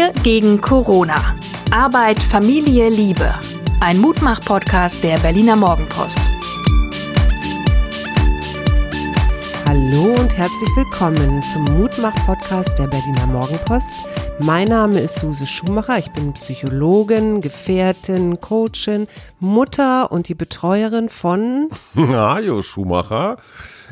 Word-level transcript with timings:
Wir 0.00 0.14
gegen 0.22 0.62
Corona. 0.62 1.36
Arbeit, 1.70 2.22
Familie, 2.22 2.88
Liebe. 2.88 3.34
Ein 3.80 3.98
Mutmach-Podcast 3.98 5.04
der 5.04 5.18
Berliner 5.18 5.56
Morgenpost. 5.56 6.18
Hallo 9.68 10.14
und 10.18 10.34
herzlich 10.34 10.70
willkommen 10.74 11.42
zum 11.42 11.64
Mutmach-Podcast 11.64 12.78
der 12.78 12.86
Berliner 12.86 13.26
Morgenpost. 13.26 13.88
Mein 14.38 14.68
Name 14.68 15.00
ist 15.00 15.16
Suse 15.16 15.46
Schumacher. 15.46 15.98
Ich 15.98 16.10
bin 16.12 16.32
Psychologin, 16.32 17.42
Gefährtin, 17.42 18.40
Coachin, 18.40 19.06
Mutter 19.38 20.10
und 20.10 20.28
die 20.28 20.34
Betreuerin 20.34 21.10
von 21.10 21.68
Hajo 21.94 22.62
Schumacher. 22.62 23.36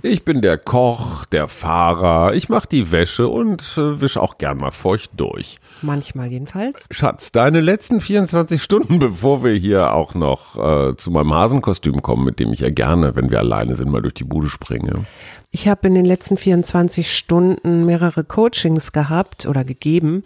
Ich 0.03 0.25
bin 0.25 0.43
der 0.43 0.59
Koch, 0.59 1.25
der 1.25 1.49
Fahrer, 1.49 2.35
ich 2.35 2.49
mache 2.49 2.68
die 2.68 2.93
Wäsche 2.93 3.27
und 3.27 3.63
äh, 3.77 4.00
wische 4.00 4.22
auch 4.22 4.39
gern 4.39 4.59
mal 4.59 4.71
feucht 4.71 5.11
durch. 5.17 5.59
Manchmal 5.82 6.29
jedenfalls. 6.29 6.86
Schatz, 6.93 7.32
deine 7.32 7.61
letzten 7.61 8.00
24 8.00 8.63
Stunden, 8.63 8.99
bevor 9.00 9.43
wir 9.43 9.55
hier 9.55 9.95
auch 9.95 10.14
noch 10.14 10.57
äh, 10.57 10.96
zu 10.96 11.11
meinem 11.11 11.35
Hasenkostüm 11.35 12.00
kommen, 12.00 12.25
mit 12.25 12.39
dem 12.39 12.53
ich 12.53 12.61
ja 12.61 12.71
gerne, 12.71 13.17
wenn 13.17 13.31
wir 13.31 13.41
alleine 13.41 13.75
sind, 13.75 13.91
mal 13.91 14.03
durch 14.03 14.14
die 14.14 14.25
Bude 14.25 14.49
springe. 14.49 15.05
Ich 15.50 15.67
habe 15.67 15.89
in 15.89 15.95
den 15.95 16.05
letzten 16.05 16.36
24 16.36 17.13
Stunden 17.13 17.86
mehrere 17.86 18.22
Coachings 18.22 18.93
gehabt 18.93 19.46
oder 19.46 19.64
gegeben 19.64 20.25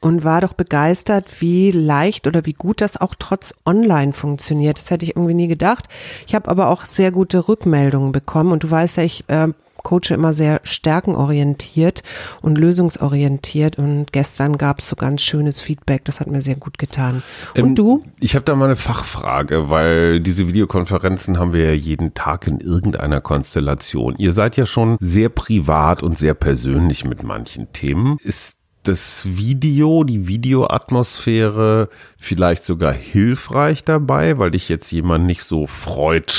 und 0.00 0.24
war 0.24 0.40
doch 0.40 0.54
begeistert, 0.54 1.40
wie 1.40 1.70
leicht 1.70 2.26
oder 2.26 2.46
wie 2.46 2.54
gut 2.54 2.80
das 2.80 2.96
auch 2.96 3.14
trotz 3.18 3.54
Online 3.66 4.12
funktioniert. 4.12 4.78
Das 4.78 4.90
hätte 4.90 5.04
ich 5.04 5.16
irgendwie 5.16 5.34
nie 5.34 5.48
gedacht. 5.48 5.88
Ich 6.26 6.34
habe 6.34 6.48
aber 6.48 6.68
auch 6.68 6.84
sehr 6.84 7.12
gute 7.12 7.48
Rückmeldungen 7.48 8.12
bekommen 8.12 8.52
und 8.52 8.64
du 8.64 8.70
weißt 8.70 8.96
ja, 8.96 9.02
ich 9.02 9.24
äh, 9.28 9.48
coache 9.82 10.14
immer 10.14 10.32
sehr 10.32 10.60
stärkenorientiert 10.64 12.02
und 12.42 12.58
lösungsorientiert 12.58 13.78
und 13.78 14.12
gestern 14.12 14.58
gab 14.58 14.80
es 14.80 14.88
so 14.88 14.96
ganz 14.96 15.22
schönes 15.22 15.60
Feedback, 15.60 16.04
das 16.04 16.20
hat 16.20 16.28
mir 16.28 16.42
sehr 16.42 16.56
gut 16.56 16.78
getan. 16.78 17.22
Und 17.56 17.64
ähm, 17.64 17.74
du? 17.74 18.00
Ich 18.20 18.34
habe 18.34 18.44
da 18.44 18.54
mal 18.54 18.66
eine 18.66 18.76
Fachfrage, 18.76 19.70
weil 19.70 20.20
diese 20.20 20.48
Videokonferenzen 20.48 21.38
haben 21.38 21.52
wir 21.52 21.64
ja 21.64 21.72
jeden 21.72 22.14
Tag 22.14 22.46
in 22.46 22.60
irgendeiner 22.60 23.20
Konstellation. 23.20 24.14
Ihr 24.18 24.32
seid 24.32 24.56
ja 24.56 24.66
schon 24.66 24.96
sehr 25.00 25.28
privat 25.28 26.02
und 26.02 26.18
sehr 26.18 26.34
persönlich 26.34 27.04
mit 27.04 27.22
manchen 27.22 27.72
Themen. 27.72 28.16
Ist 28.22 28.59
das 28.82 29.36
Video, 29.36 30.04
die 30.04 30.26
Videoatmosphäre 30.26 31.88
vielleicht 32.18 32.64
sogar 32.64 32.92
hilfreich 32.92 33.84
dabei, 33.84 34.38
weil 34.38 34.50
dich 34.50 34.68
jetzt 34.68 34.90
jemand 34.90 35.26
nicht 35.26 35.44
so 35.44 35.66
freut 35.66 36.30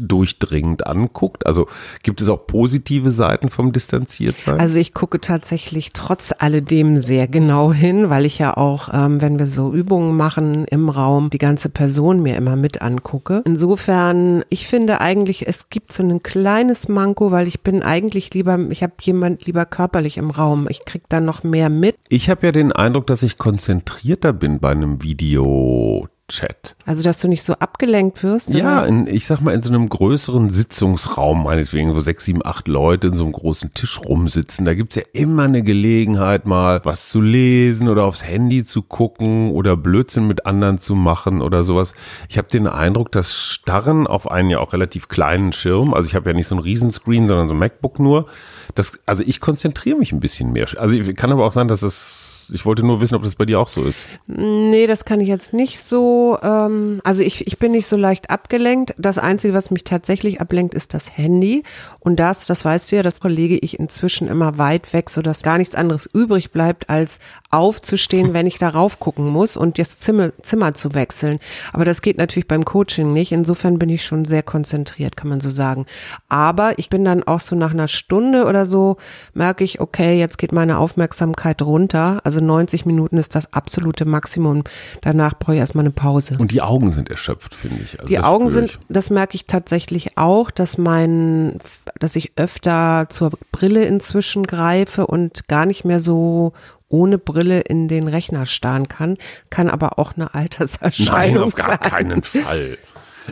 durchdringend 0.00 0.86
anguckt? 0.86 1.46
Also 1.46 1.66
gibt 2.02 2.20
es 2.20 2.28
auch 2.28 2.46
positive 2.46 3.10
Seiten 3.10 3.50
vom 3.50 3.72
Distanziertsein? 3.72 4.60
Also 4.60 4.78
ich 4.78 4.94
gucke 4.94 5.20
tatsächlich 5.20 5.92
trotz 5.92 6.32
alledem 6.36 6.98
sehr 6.98 7.28
genau 7.28 7.72
hin, 7.72 8.10
weil 8.10 8.26
ich 8.26 8.38
ja 8.38 8.56
auch, 8.56 8.88
ähm, 8.92 9.20
wenn 9.20 9.38
wir 9.38 9.46
so 9.46 9.72
Übungen 9.72 10.16
machen 10.16 10.64
im 10.66 10.88
Raum, 10.88 11.30
die 11.30 11.38
ganze 11.38 11.68
Person 11.68 12.22
mir 12.22 12.36
immer 12.36 12.56
mit 12.56 12.82
angucke. 12.82 13.42
Insofern, 13.44 14.44
ich 14.48 14.66
finde 14.66 15.00
eigentlich, 15.00 15.46
es 15.46 15.70
gibt 15.70 15.92
so 15.92 16.02
ein 16.02 16.22
kleines 16.22 16.88
Manko, 16.88 17.30
weil 17.30 17.46
ich 17.46 17.60
bin 17.60 17.82
eigentlich 17.82 18.32
lieber, 18.34 18.58
ich 18.70 18.82
habe 18.82 18.94
jemand 19.00 19.46
lieber 19.46 19.66
körperlich 19.66 20.18
im 20.18 20.30
Raum. 20.30 20.66
Ich 20.68 20.84
krieg 20.84 21.02
dann 21.08 21.24
noch 21.24 21.42
mehr 21.42 21.68
mit. 21.68 21.96
Ich 22.08 22.30
habe 22.30 22.46
ja 22.46 22.52
den 22.52 22.72
Eindruck, 22.72 23.06
dass 23.06 23.22
ich 23.22 23.38
konzentrierter 23.38 24.32
bin 24.32 24.60
bei 24.60 24.70
einem 24.70 25.02
Video 25.02 26.08
Chat. 26.32 26.76
Also, 26.86 27.02
dass 27.02 27.20
du 27.20 27.28
nicht 27.28 27.42
so 27.42 27.52
abgelenkt 27.52 28.22
wirst? 28.22 28.54
Ja, 28.54 28.84
in, 28.84 29.06
ich 29.06 29.26
sag 29.26 29.40
mal, 29.42 29.52
in 29.52 29.62
so 29.62 29.68
einem 29.68 29.88
größeren 29.88 30.48
Sitzungsraum, 30.48 31.44
meinetwegen, 31.44 31.94
wo 31.94 32.00
sechs, 32.00 32.24
sieben, 32.24 32.40
acht 32.42 32.68
Leute 32.68 33.08
in 33.08 33.14
so 33.14 33.24
einem 33.24 33.32
großen 33.32 33.74
Tisch 33.74 34.00
rumsitzen. 34.00 34.64
Da 34.64 34.72
gibt's 34.72 34.96
ja 34.96 35.02
immer 35.12 35.42
eine 35.42 35.62
Gelegenheit, 35.62 36.46
mal 36.46 36.80
was 36.84 37.10
zu 37.10 37.20
lesen 37.20 37.88
oder 37.88 38.04
aufs 38.04 38.24
Handy 38.24 38.64
zu 38.64 38.80
gucken 38.82 39.52
oder 39.52 39.76
Blödsinn 39.76 40.26
mit 40.26 40.46
anderen 40.46 40.78
zu 40.78 40.94
machen 40.94 41.42
oder 41.42 41.64
sowas. 41.64 41.94
Ich 42.30 42.38
habe 42.38 42.48
den 42.48 42.66
Eindruck, 42.66 43.12
dass 43.12 43.36
Starren 43.36 44.06
auf 44.06 44.30
einen 44.30 44.48
ja 44.48 44.60
auch 44.60 44.72
relativ 44.72 45.08
kleinen 45.08 45.52
Schirm, 45.52 45.92
also 45.92 46.08
ich 46.08 46.14
habe 46.14 46.30
ja 46.30 46.34
nicht 46.34 46.48
so 46.48 46.54
ein 46.54 46.60
Riesenscreen, 46.60 47.28
sondern 47.28 47.48
so 47.48 47.54
ein 47.54 47.58
MacBook 47.58 47.98
nur. 47.98 48.26
Das, 48.74 48.98
also 49.04 49.22
ich 49.26 49.40
konzentriere 49.40 49.98
mich 49.98 50.12
ein 50.12 50.20
bisschen 50.20 50.52
mehr. 50.52 50.66
Also 50.78 50.96
kann 51.14 51.30
aber 51.30 51.44
auch 51.44 51.52
sein, 51.52 51.68
dass 51.68 51.82
es 51.82 52.31
ich 52.52 52.66
wollte 52.66 52.84
nur 52.84 53.00
wissen, 53.00 53.14
ob 53.14 53.22
das 53.22 53.34
bei 53.34 53.46
dir 53.46 53.58
auch 53.58 53.68
so 53.68 53.84
ist. 53.84 54.06
Nee, 54.26 54.86
das 54.86 55.04
kann 55.04 55.20
ich 55.20 55.28
jetzt 55.28 55.52
nicht 55.52 55.80
so. 55.80 56.38
Ähm, 56.42 57.00
also 57.04 57.22
ich, 57.22 57.46
ich 57.46 57.58
bin 57.58 57.72
nicht 57.72 57.86
so 57.86 57.96
leicht 57.96 58.30
abgelenkt. 58.30 58.94
Das 58.98 59.18
Einzige, 59.18 59.54
was 59.54 59.70
mich 59.70 59.84
tatsächlich 59.84 60.40
ablenkt, 60.40 60.74
ist 60.74 60.94
das 60.94 61.16
Handy. 61.16 61.62
Und 62.00 62.20
das, 62.20 62.46
das 62.46 62.64
weißt 62.64 62.92
du 62.92 62.96
ja, 62.96 63.02
das 63.02 63.22
lege 63.22 63.56
ich 63.56 63.78
inzwischen 63.78 64.28
immer 64.28 64.58
weit 64.58 64.92
weg, 64.92 65.08
sodass 65.08 65.42
gar 65.42 65.58
nichts 65.58 65.74
anderes 65.74 66.06
übrig 66.12 66.50
bleibt, 66.50 66.90
als 66.90 67.18
aufzustehen, 67.50 68.34
wenn 68.34 68.46
ich 68.46 68.58
darauf 68.58 68.98
gucken 68.98 69.26
muss 69.26 69.56
und 69.56 69.78
das 69.78 69.98
Zimmer, 69.98 70.32
Zimmer 70.42 70.74
zu 70.74 70.94
wechseln. 70.94 71.38
Aber 71.72 71.84
das 71.84 72.02
geht 72.02 72.18
natürlich 72.18 72.48
beim 72.48 72.64
Coaching 72.64 73.12
nicht. 73.12 73.32
Insofern 73.32 73.78
bin 73.78 73.88
ich 73.88 74.04
schon 74.04 74.24
sehr 74.24 74.42
konzentriert, 74.42 75.16
kann 75.16 75.28
man 75.28 75.40
so 75.40 75.50
sagen. 75.50 75.86
Aber 76.28 76.78
ich 76.78 76.90
bin 76.90 77.04
dann 77.04 77.22
auch 77.22 77.40
so 77.40 77.56
nach 77.56 77.70
einer 77.70 77.88
Stunde 77.88 78.46
oder 78.46 78.66
so, 78.66 78.96
merke 79.34 79.64
ich, 79.64 79.80
okay, 79.80 80.18
jetzt 80.18 80.38
geht 80.38 80.52
meine 80.52 80.78
Aufmerksamkeit 80.78 81.62
runter. 81.62 82.20
Also 82.24 82.41
90 82.46 82.86
Minuten 82.86 83.18
ist 83.18 83.34
das 83.34 83.52
absolute 83.52 84.04
Maximum. 84.04 84.64
Danach 85.00 85.38
brauche 85.38 85.54
ich 85.54 85.60
erstmal 85.60 85.84
eine 85.84 85.92
Pause. 85.92 86.36
Und 86.38 86.52
die 86.52 86.62
Augen 86.62 86.90
sind 86.90 87.10
erschöpft, 87.10 87.54
finde 87.54 87.82
ich. 87.82 87.98
Also 87.98 88.08
die 88.08 88.18
Augen 88.18 88.48
sind, 88.48 88.78
das 88.88 89.10
merke 89.10 89.34
ich 89.34 89.46
tatsächlich 89.46 90.18
auch, 90.18 90.50
dass 90.50 90.78
mein, 90.78 91.58
dass 91.98 92.16
ich 92.16 92.32
öfter 92.36 93.06
zur 93.08 93.32
Brille 93.52 93.84
inzwischen 93.84 94.46
greife 94.46 95.06
und 95.06 95.48
gar 95.48 95.66
nicht 95.66 95.84
mehr 95.84 96.00
so 96.00 96.52
ohne 96.88 97.18
Brille 97.18 97.60
in 97.60 97.88
den 97.88 98.06
Rechner 98.06 98.44
starren 98.44 98.86
kann, 98.86 99.16
kann 99.48 99.70
aber 99.70 99.98
auch 99.98 100.12
eine 100.14 100.34
Alterserscheinung 100.34 101.34
Nein, 101.34 101.42
auf 101.42 101.54
gar 101.54 101.68
sein. 101.68 101.80
keinen 101.80 102.22
Fall. 102.22 102.78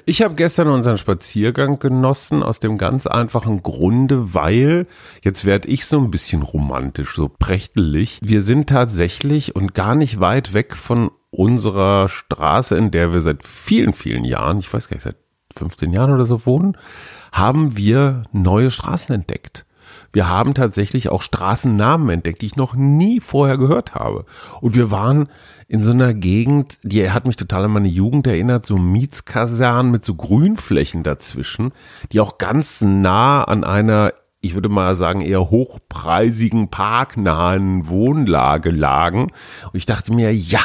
Ich 0.06 0.22
habe 0.22 0.34
gestern 0.34 0.68
unseren 0.68 0.98
Spaziergang 0.98 1.78
genossen 1.78 2.42
aus 2.42 2.60
dem 2.60 2.78
ganz 2.78 3.06
einfachen 3.06 3.62
Grunde, 3.62 4.34
weil 4.34 4.86
jetzt 5.22 5.44
werde 5.44 5.68
ich 5.68 5.86
so 5.86 5.98
ein 5.98 6.10
bisschen 6.10 6.42
romantisch, 6.42 7.14
so 7.14 7.28
prächtelig. 7.28 8.20
Wir 8.22 8.40
sind 8.40 8.68
tatsächlich 8.68 9.56
und 9.56 9.74
gar 9.74 9.94
nicht 9.94 10.20
weit 10.20 10.54
weg 10.54 10.76
von 10.76 11.10
unserer 11.30 12.08
Straße, 12.08 12.76
in 12.76 12.90
der 12.90 13.12
wir 13.12 13.20
seit 13.20 13.46
vielen, 13.46 13.94
vielen 13.94 14.24
Jahren, 14.24 14.58
ich 14.58 14.72
weiß 14.72 14.88
gar 14.88 14.96
nicht, 14.96 15.04
seit 15.04 15.16
15 15.56 15.92
Jahren 15.92 16.12
oder 16.12 16.26
so 16.26 16.46
wohnen, 16.46 16.76
haben 17.32 17.76
wir 17.76 18.24
neue 18.32 18.70
Straßen 18.70 19.14
entdeckt. 19.14 19.64
Wir 20.12 20.28
haben 20.28 20.54
tatsächlich 20.54 21.08
auch 21.08 21.22
Straßennamen 21.22 22.08
entdeckt, 22.08 22.42
die 22.42 22.46
ich 22.46 22.56
noch 22.56 22.74
nie 22.74 23.20
vorher 23.20 23.58
gehört 23.58 23.94
habe. 23.94 24.24
Und 24.60 24.74
wir 24.74 24.90
waren 24.90 25.28
in 25.68 25.82
so 25.82 25.92
einer 25.92 26.14
Gegend, 26.14 26.78
die 26.82 27.10
hat 27.10 27.26
mich 27.26 27.36
total 27.36 27.64
an 27.64 27.72
meine 27.72 27.88
Jugend 27.88 28.26
erinnert, 28.26 28.66
so 28.66 28.76
Mietskasernen 28.76 29.92
mit 29.92 30.04
so 30.04 30.14
Grünflächen 30.14 31.02
dazwischen, 31.02 31.72
die 32.12 32.20
auch 32.20 32.38
ganz 32.38 32.80
nah 32.80 33.44
an 33.44 33.64
einer 33.64 34.12
ich 34.42 34.54
würde 34.54 34.70
mal 34.70 34.96
sagen, 34.96 35.20
eher 35.20 35.50
hochpreisigen, 35.50 36.70
parknahen 36.70 37.88
Wohnlage 37.88 38.70
lagen. 38.70 39.24
Und 39.24 39.74
ich 39.74 39.84
dachte 39.84 40.14
mir, 40.14 40.34
ja, 40.34 40.60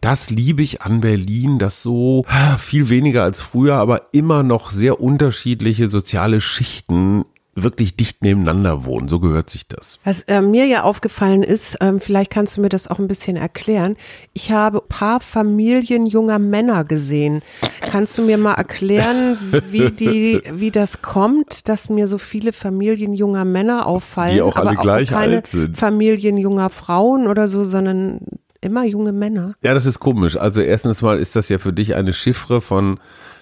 das 0.00 0.30
liebe 0.30 0.62
ich 0.62 0.82
an 0.82 1.00
Berlin, 1.00 1.58
das 1.58 1.80
so 1.82 2.24
viel 2.58 2.88
weniger 2.88 3.22
als 3.22 3.40
früher, 3.40 3.76
aber 3.76 4.08
immer 4.12 4.42
noch 4.42 4.72
sehr 4.72 5.00
unterschiedliche 5.00 5.88
soziale 5.88 6.40
Schichten 6.40 7.24
wirklich 7.62 7.96
dicht 7.96 8.22
nebeneinander 8.22 8.84
wohnen. 8.84 9.08
So 9.08 9.20
gehört 9.20 9.50
sich 9.50 9.66
das. 9.66 9.98
Was 10.04 10.22
äh, 10.22 10.40
mir 10.40 10.66
ja 10.66 10.82
aufgefallen 10.82 11.42
ist, 11.42 11.78
ähm, 11.80 12.00
vielleicht 12.00 12.30
kannst 12.30 12.56
du 12.56 12.60
mir 12.60 12.68
das 12.68 12.88
auch 12.88 12.98
ein 12.98 13.08
bisschen 13.08 13.36
erklären. 13.36 13.96
Ich 14.32 14.50
habe 14.50 14.78
ein 14.78 14.88
paar 14.88 15.20
Familien 15.20 16.06
junger 16.06 16.38
Männer 16.38 16.84
gesehen. 16.84 17.42
Kannst 17.80 18.16
du 18.18 18.22
mir 18.22 18.38
mal 18.38 18.54
erklären, 18.54 19.38
wie 19.70 19.90
die, 19.90 20.42
wie 20.52 20.70
das 20.70 21.02
kommt, 21.02 21.68
dass 21.68 21.88
mir 21.88 22.08
so 22.08 22.18
viele 22.18 22.52
Familien 22.52 23.14
junger 23.14 23.44
Männer 23.44 23.86
auffallen, 23.86 24.34
die 24.34 24.42
auch 24.42 24.56
alle 24.56 24.70
aber 24.70 24.80
gleich 24.80 25.10
auch 25.10 25.20
keine 25.20 25.36
alt 25.36 25.46
sind. 25.46 25.76
Familien 25.76 26.38
junger 26.38 26.70
Frauen 26.70 27.26
oder 27.26 27.48
so, 27.48 27.64
sondern 27.64 28.20
immer 28.60 28.84
junge 28.84 29.12
Männer. 29.12 29.54
Ja, 29.62 29.74
das 29.74 29.86
ist 29.86 30.00
komisch. 30.00 30.36
Also 30.36 30.60
erstens 30.60 31.02
mal 31.02 31.18
ist 31.18 31.36
das 31.36 31.48
ja 31.48 31.58
für 31.58 31.72
dich 31.72 31.94
eine 31.94 32.12
Chiffre 32.12 32.60
von 32.60 33.00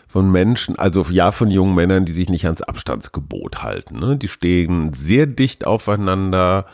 von 0.09 0.33
Menschen, 0.33 0.79
also 0.79 1.05
ja 1.11 1.33
von 1.33 1.51
jungen 1.51 1.75
Männern, 1.75 2.07
die 2.07 2.13
sich 2.13 2.31
nicht 2.31 2.47
ans 2.47 2.63
Abstandsgebot 2.63 3.63
halten. 3.63 3.99
Ne? 3.99 4.17
Die 4.17 4.29
stehen 4.29 4.95
sehr 4.95 5.27
dicht 5.27 5.67
aufeinander, 5.67 6.65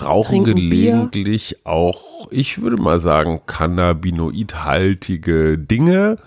rauchen 0.00 0.44
Trinken 0.44 0.56
gelegentlich 0.56 1.48
Bier. 1.48 1.66
auch, 1.66 2.28
ich 2.30 2.62
würde 2.62 2.76
mal 2.76 3.00
sagen, 3.00 3.40
cannabinoidhaltige 3.46 5.58
Dinge 5.58 6.18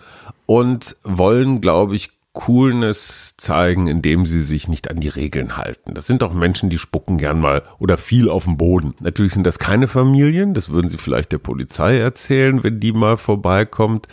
und 0.45 0.97
wollen, 1.03 1.61
glaube 1.61 1.95
ich, 1.95 2.09
Coolness 2.33 3.33
zeigen, 3.37 3.87
indem 3.87 4.25
sie 4.25 4.41
sich 4.41 4.67
nicht 4.67 4.89
an 4.89 4.99
die 4.99 5.09
Regeln 5.09 5.57
halten. 5.57 5.93
Das 5.93 6.07
sind 6.07 6.23
auch 6.23 6.31
Menschen, 6.31 6.69
die 6.69 6.77
spucken 6.77 7.17
gern 7.17 7.39
mal 7.39 7.63
oder 7.79 7.97
viel 7.97 8.29
auf 8.29 8.45
dem 8.45 8.55
Boden. 8.55 8.93
Natürlich 8.99 9.33
sind 9.33 9.45
das 9.45 9.59
keine 9.59 9.87
Familien, 9.87 10.53
das 10.53 10.69
würden 10.69 10.89
sie 10.89 10.97
vielleicht 10.97 11.31
der 11.31 11.39
Polizei 11.39 11.97
erzählen, 11.97 12.63
wenn 12.63 12.79
die 12.79 12.93
mal 12.93 13.17
vorbeikommt. 13.17 14.07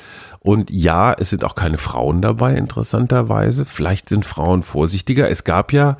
Und 0.46 0.70
ja, 0.70 1.12
es 1.12 1.30
sind 1.30 1.42
auch 1.42 1.56
keine 1.56 1.76
Frauen 1.76 2.22
dabei, 2.22 2.54
interessanterweise. 2.54 3.64
Vielleicht 3.64 4.08
sind 4.08 4.24
Frauen 4.24 4.62
vorsichtiger. 4.62 5.28
Es 5.28 5.42
gab 5.42 5.72
ja 5.72 5.96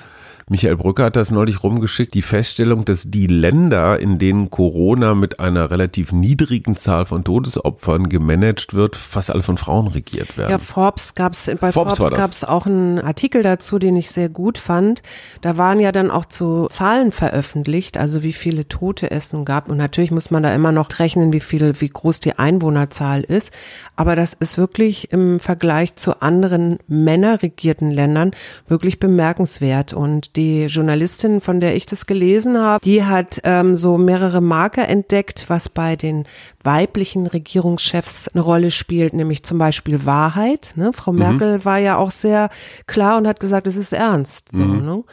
Michael 0.49 0.77
Brücker 0.77 1.07
hat 1.07 1.17
das 1.17 1.33
neulich 1.33 1.65
rumgeschickt, 1.65 2.15
die 2.15 2.23
Feststellung, 2.23 2.85
dass 2.85 3.11
die 3.11 3.27
Länder, 3.27 3.99
in 3.99 4.21
denen 4.21 4.49
Corona 4.49 5.17
mit 5.17 5.41
einer 5.41 5.73
relativ 5.73 6.13
niedrigen 6.13 6.77
Zahl 6.77 7.05
von 7.05 7.25
Todesopfern 7.25 8.09
gemanagt 8.09 8.73
wird, 8.73 8.95
fast 8.95 9.33
alle 9.33 9.43
von 9.43 9.59
Frauen 9.59 9.89
regiert 9.89 10.39
werden. 10.39 10.53
Ja, 10.53 10.59
Forbes 10.59 11.15
gab's 11.15 11.51
bei 11.61 11.73
Forbes, 11.73 11.97
Forbes 11.97 12.17
gab's 12.17 12.45
auch 12.45 12.65
einen 12.65 13.01
Artikel 13.01 13.43
dazu, 13.43 13.81
den 13.81 13.97
ich 13.97 14.13
sehr 14.13 14.29
gut 14.29 14.59
fand. 14.59 15.03
Da 15.41 15.57
waren 15.57 15.81
ja 15.81 15.91
dann 15.91 16.13
auch 16.13 16.27
zu 16.27 16.69
Zahlen 16.71 17.11
veröffentlicht, 17.11 17.99
also 17.99 18.23
wie 18.23 18.33
viele 18.33 18.69
Tote 18.69 19.11
es 19.11 19.33
nun 19.33 19.45
gab. 19.45 19.69
Und 19.69 19.79
natürlich 19.79 20.13
muss 20.13 20.31
man 20.31 20.45
da 20.45 20.55
immer 20.55 20.71
noch 20.71 20.97
rechnen, 21.01 21.33
wie 21.33 21.41
viel, 21.41 21.81
wie 21.81 21.89
groß 21.89 22.21
die 22.21 22.39
Einwohnerzahl 22.39 23.23
ist. 23.23 23.53
Aber 23.97 24.15
das 24.15 24.36
ist 24.39 24.59
wirklich 24.59 25.13
im 25.13 25.41
Vergleich 25.41 25.97
zu 25.97 26.21
anderen 26.23 26.79
männerregierten 26.89 27.91
Ländern 27.91 28.33
wirklich 28.69 28.99
bemerkenswert. 28.99 29.93
Und 29.93 30.37
die 30.37 30.67
Journalistin, 30.67 31.41
von 31.41 31.61
der 31.61 31.77
ich 31.77 31.87
das 31.87 32.07
gelesen 32.07 32.59
habe, 32.59 32.85
die 32.85 33.05
hat 33.05 33.41
ähm, 33.45 33.77
so 33.77 33.99
mehrere 33.99 34.41
Marker 34.41 34.89
entdeckt, 34.89 35.47
was 35.49 35.69
bei 35.69 35.97
den 35.97 36.25
weiblichen 36.63 37.27
Regierungschefs 37.27 38.29
eine 38.29 38.43
Rolle 38.43 38.71
spielt, 38.71 39.15
nämlich 39.15 39.45
zum 39.45 39.59
Beispiel 39.59 40.05
Wahrheit. 40.05 40.73
Ne? 40.77 40.93
Frau 40.93 41.13
mhm. 41.13 41.19
Merkel 41.19 41.65
war 41.65 41.79
ja 41.79 41.97
auch 41.97 42.11
sehr 42.11 42.51
klar 42.87 43.17
und 43.19 43.27
hat 43.27 43.41
gesagt, 43.41 43.67
es 43.67 43.77
ist 43.77 43.93
ernst. 43.93 44.49
So, 44.53 44.65
mhm. 44.65 44.85
ne? 44.85 45.05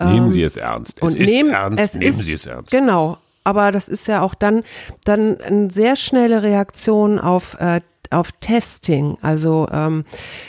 Nehmen 0.00 0.26
ähm, 0.26 0.30
Sie 0.30 0.42
es 0.42 0.56
ernst. 0.56 0.98
Es 0.98 1.02
und 1.02 1.16
ist 1.16 1.28
nehm, 1.28 1.50
ernst, 1.50 1.78
es 1.82 1.94
nehmen 1.94 2.10
ist, 2.10 2.24
Sie 2.24 2.32
es 2.32 2.46
ernst. 2.46 2.70
Genau. 2.70 3.18
Aber 3.44 3.72
das 3.72 3.88
ist 3.88 4.06
ja 4.06 4.20
auch 4.20 4.34
dann, 4.34 4.62
dann 5.04 5.40
eine 5.40 5.70
sehr 5.70 5.96
schnelle 5.96 6.42
Reaktion 6.42 7.18
auf 7.18 7.56
äh, 7.58 7.80
auf 8.10 8.32
Testing. 8.40 9.18
Also 9.22 9.66
ähm, 9.72 10.04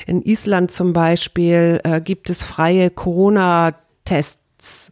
in 0.05 0.21
Island 0.21 0.71
zum 0.71 0.93
Beispiel 0.93 1.79
äh, 1.83 2.01
gibt 2.01 2.29
es 2.29 2.43
freie 2.43 2.89
Corona-Tests 2.89 4.91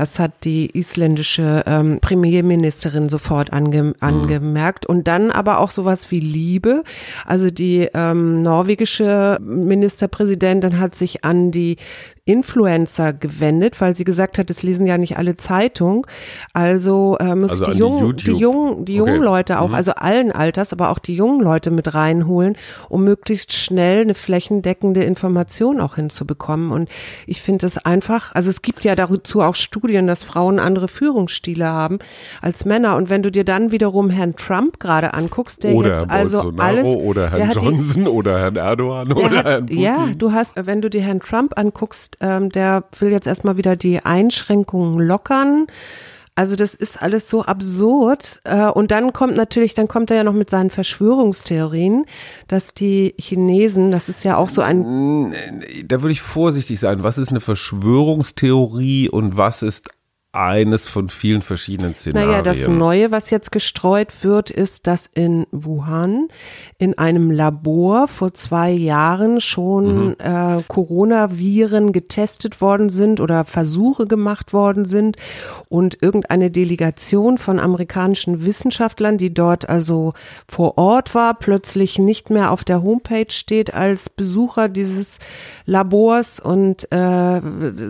das 0.00 0.18
hat 0.18 0.44
die 0.44 0.78
isländische 0.78 1.64
ähm, 1.66 1.98
Premierministerin 2.00 3.08
sofort 3.08 3.52
ange 3.52 3.82
mhm. 3.82 3.94
angemerkt. 4.00 4.86
Und 4.86 5.08
dann 5.08 5.30
aber 5.30 5.58
auch 5.58 5.70
sowas 5.70 6.10
wie 6.10 6.20
Liebe. 6.20 6.84
Also 7.26 7.50
die 7.50 7.88
ähm, 7.92 8.40
norwegische 8.40 9.38
Ministerpräsidentin 9.42 10.78
hat 10.78 10.94
sich 10.94 11.24
an 11.24 11.50
die 11.50 11.76
Influencer 12.30 13.12
gewendet, 13.12 13.80
weil 13.80 13.96
sie 13.96 14.04
gesagt 14.04 14.38
hat, 14.38 14.50
es 14.50 14.62
lesen 14.62 14.86
ja 14.86 14.98
nicht 14.98 15.18
alle 15.18 15.36
Zeitung. 15.36 16.06
Also 16.52 17.16
äh, 17.18 17.34
muss 17.34 17.50
also 17.50 17.64
die, 17.66 17.78
jungen, 17.78 18.16
die, 18.16 18.32
jungen, 18.32 18.84
die 18.84 18.94
jungen 18.94 19.16
okay. 19.16 19.24
Leute 19.24 19.60
auch, 19.60 19.68
mhm. 19.68 19.74
also 19.74 19.92
allen 19.92 20.32
Alters, 20.32 20.72
aber 20.72 20.90
auch 20.90 20.98
die 20.98 21.14
jungen 21.14 21.40
Leute 21.40 21.70
mit 21.70 21.94
reinholen, 21.94 22.56
um 22.88 23.04
möglichst 23.04 23.52
schnell 23.52 24.02
eine 24.02 24.14
flächendeckende 24.14 25.02
Information 25.02 25.80
auch 25.80 25.96
hinzubekommen. 25.96 26.70
Und 26.70 26.88
ich 27.26 27.42
finde 27.42 27.66
es 27.66 27.78
einfach, 27.78 28.34
also 28.34 28.50
es 28.50 28.62
gibt 28.62 28.84
ja 28.84 28.94
dazu 28.94 29.42
auch 29.42 29.54
Studien, 29.54 30.06
dass 30.06 30.22
Frauen 30.22 30.58
andere 30.58 30.88
Führungsstile 30.88 31.66
haben 31.66 31.98
als 32.40 32.64
Männer. 32.64 32.96
Und 32.96 33.10
wenn 33.10 33.22
du 33.22 33.30
dir 33.30 33.44
dann 33.44 33.72
wiederum 33.72 34.10
Herrn 34.10 34.36
Trump 34.36 34.80
gerade 34.80 35.14
anguckst, 35.14 35.64
der 35.64 35.74
oder 35.74 35.90
jetzt 35.90 36.10
also 36.10 36.52
alles, 36.58 36.88
oder 36.88 37.30
Herrn 37.30 37.52
Johnson 37.52 38.04
die, 38.04 38.10
oder 38.10 38.38
Herrn 38.38 38.56
Erdogan 38.56 39.12
oder 39.12 39.30
hat, 39.30 39.44
Herrn 39.44 39.66
Putin. 39.66 39.82
Ja, 39.82 40.08
du 40.16 40.32
hast, 40.32 40.54
wenn 40.56 40.80
du 40.80 40.90
dir 40.90 41.02
Herrn 41.02 41.20
Trump 41.20 41.58
anguckst, 41.58 42.19
ähm, 42.20 42.50
der 42.50 42.84
will 42.98 43.10
jetzt 43.10 43.26
erstmal 43.26 43.56
wieder 43.56 43.76
die 43.76 44.04
Einschränkungen 44.04 44.98
lockern. 45.00 45.66
Also 46.34 46.56
das 46.56 46.74
ist 46.74 47.02
alles 47.02 47.28
so 47.28 47.44
absurd. 47.44 48.40
Äh, 48.44 48.68
und 48.68 48.90
dann 48.90 49.12
kommt 49.12 49.36
natürlich, 49.36 49.74
dann 49.74 49.88
kommt 49.88 50.10
er 50.10 50.18
ja 50.18 50.24
noch 50.24 50.32
mit 50.32 50.48
seinen 50.48 50.70
Verschwörungstheorien, 50.70 52.04
dass 52.48 52.72
die 52.72 53.14
Chinesen, 53.18 53.90
das 53.90 54.08
ist 54.08 54.24
ja 54.24 54.36
auch 54.36 54.48
so 54.48 54.62
ein. 54.62 55.34
Da 55.84 56.00
würde 56.02 56.12
ich 56.12 56.22
vorsichtig 56.22 56.80
sein. 56.80 57.02
Was 57.02 57.18
ist 57.18 57.28
eine 57.28 57.40
Verschwörungstheorie 57.40 59.08
und 59.10 59.36
was 59.36 59.62
ist 59.62 59.88
eines 60.32 60.86
von 60.86 61.08
vielen 61.08 61.42
verschiedenen 61.42 61.94
Szenarien. 61.94 62.30
Naja, 62.30 62.42
das 62.42 62.68
Neue, 62.68 63.10
was 63.10 63.30
jetzt 63.30 63.50
gestreut 63.50 64.22
wird, 64.22 64.48
ist, 64.50 64.86
dass 64.86 65.06
in 65.12 65.44
Wuhan 65.50 66.28
in 66.78 66.96
einem 66.96 67.32
Labor 67.32 68.06
vor 68.06 68.32
zwei 68.34 68.70
Jahren 68.70 69.40
schon 69.40 70.10
mhm. 70.10 70.16
äh, 70.20 70.62
Coronaviren 70.68 71.92
getestet 71.92 72.60
worden 72.60 72.90
sind 72.90 73.18
oder 73.18 73.44
Versuche 73.44 74.06
gemacht 74.06 74.52
worden 74.52 74.84
sind 74.84 75.16
und 75.68 76.00
irgendeine 76.00 76.52
Delegation 76.52 77.36
von 77.36 77.58
amerikanischen 77.58 78.44
Wissenschaftlern, 78.44 79.18
die 79.18 79.34
dort 79.34 79.68
also 79.68 80.12
vor 80.46 80.78
Ort 80.78 81.12
war, 81.16 81.34
plötzlich 81.34 81.98
nicht 81.98 82.30
mehr 82.30 82.52
auf 82.52 82.62
der 82.62 82.84
Homepage 82.84 83.30
steht 83.30 83.74
als 83.74 84.08
Besucher 84.08 84.68
dieses 84.68 85.18
Labors 85.66 86.38
und 86.38 86.90
äh, 86.92 87.40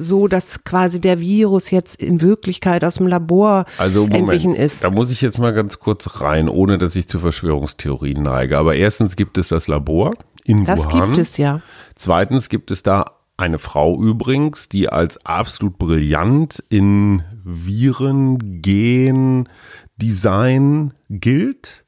so, 0.00 0.26
dass 0.26 0.64
quasi 0.64 1.02
der 1.02 1.20
Virus 1.20 1.70
jetzt 1.70 2.00
in 2.00 2.22
Wirklichkeit 2.22 2.29
Wirklichkeit 2.30 2.84
aus 2.84 2.94
dem 2.94 3.08
Labor 3.08 3.64
also, 3.78 4.02
Moment, 4.02 4.20
entwichen 4.20 4.54
ist. 4.54 4.84
Da 4.84 4.90
muss 4.90 5.10
ich 5.10 5.20
jetzt 5.20 5.38
mal 5.38 5.52
ganz 5.52 5.80
kurz 5.80 6.20
rein, 6.20 6.48
ohne 6.48 6.78
dass 6.78 6.94
ich 6.94 7.08
zu 7.08 7.18
Verschwörungstheorien 7.18 8.22
neige. 8.22 8.56
Aber 8.56 8.76
erstens 8.76 9.16
gibt 9.16 9.36
es 9.36 9.48
das 9.48 9.66
Labor 9.66 10.14
in 10.44 10.64
das 10.64 10.84
Wuhan. 10.84 11.00
Das 11.00 11.06
gibt 11.08 11.18
es 11.18 11.36
ja. 11.36 11.60
Zweitens 11.96 12.48
gibt 12.48 12.70
es 12.70 12.84
da 12.84 13.04
eine 13.36 13.58
Frau 13.58 14.00
übrigens, 14.00 14.68
die 14.68 14.88
als 14.88 15.24
absolut 15.26 15.78
brillant 15.78 16.62
in 16.68 17.24
Viren, 17.42 18.62
Gen, 18.62 19.48
Design 19.96 20.92
gilt. 21.08 21.84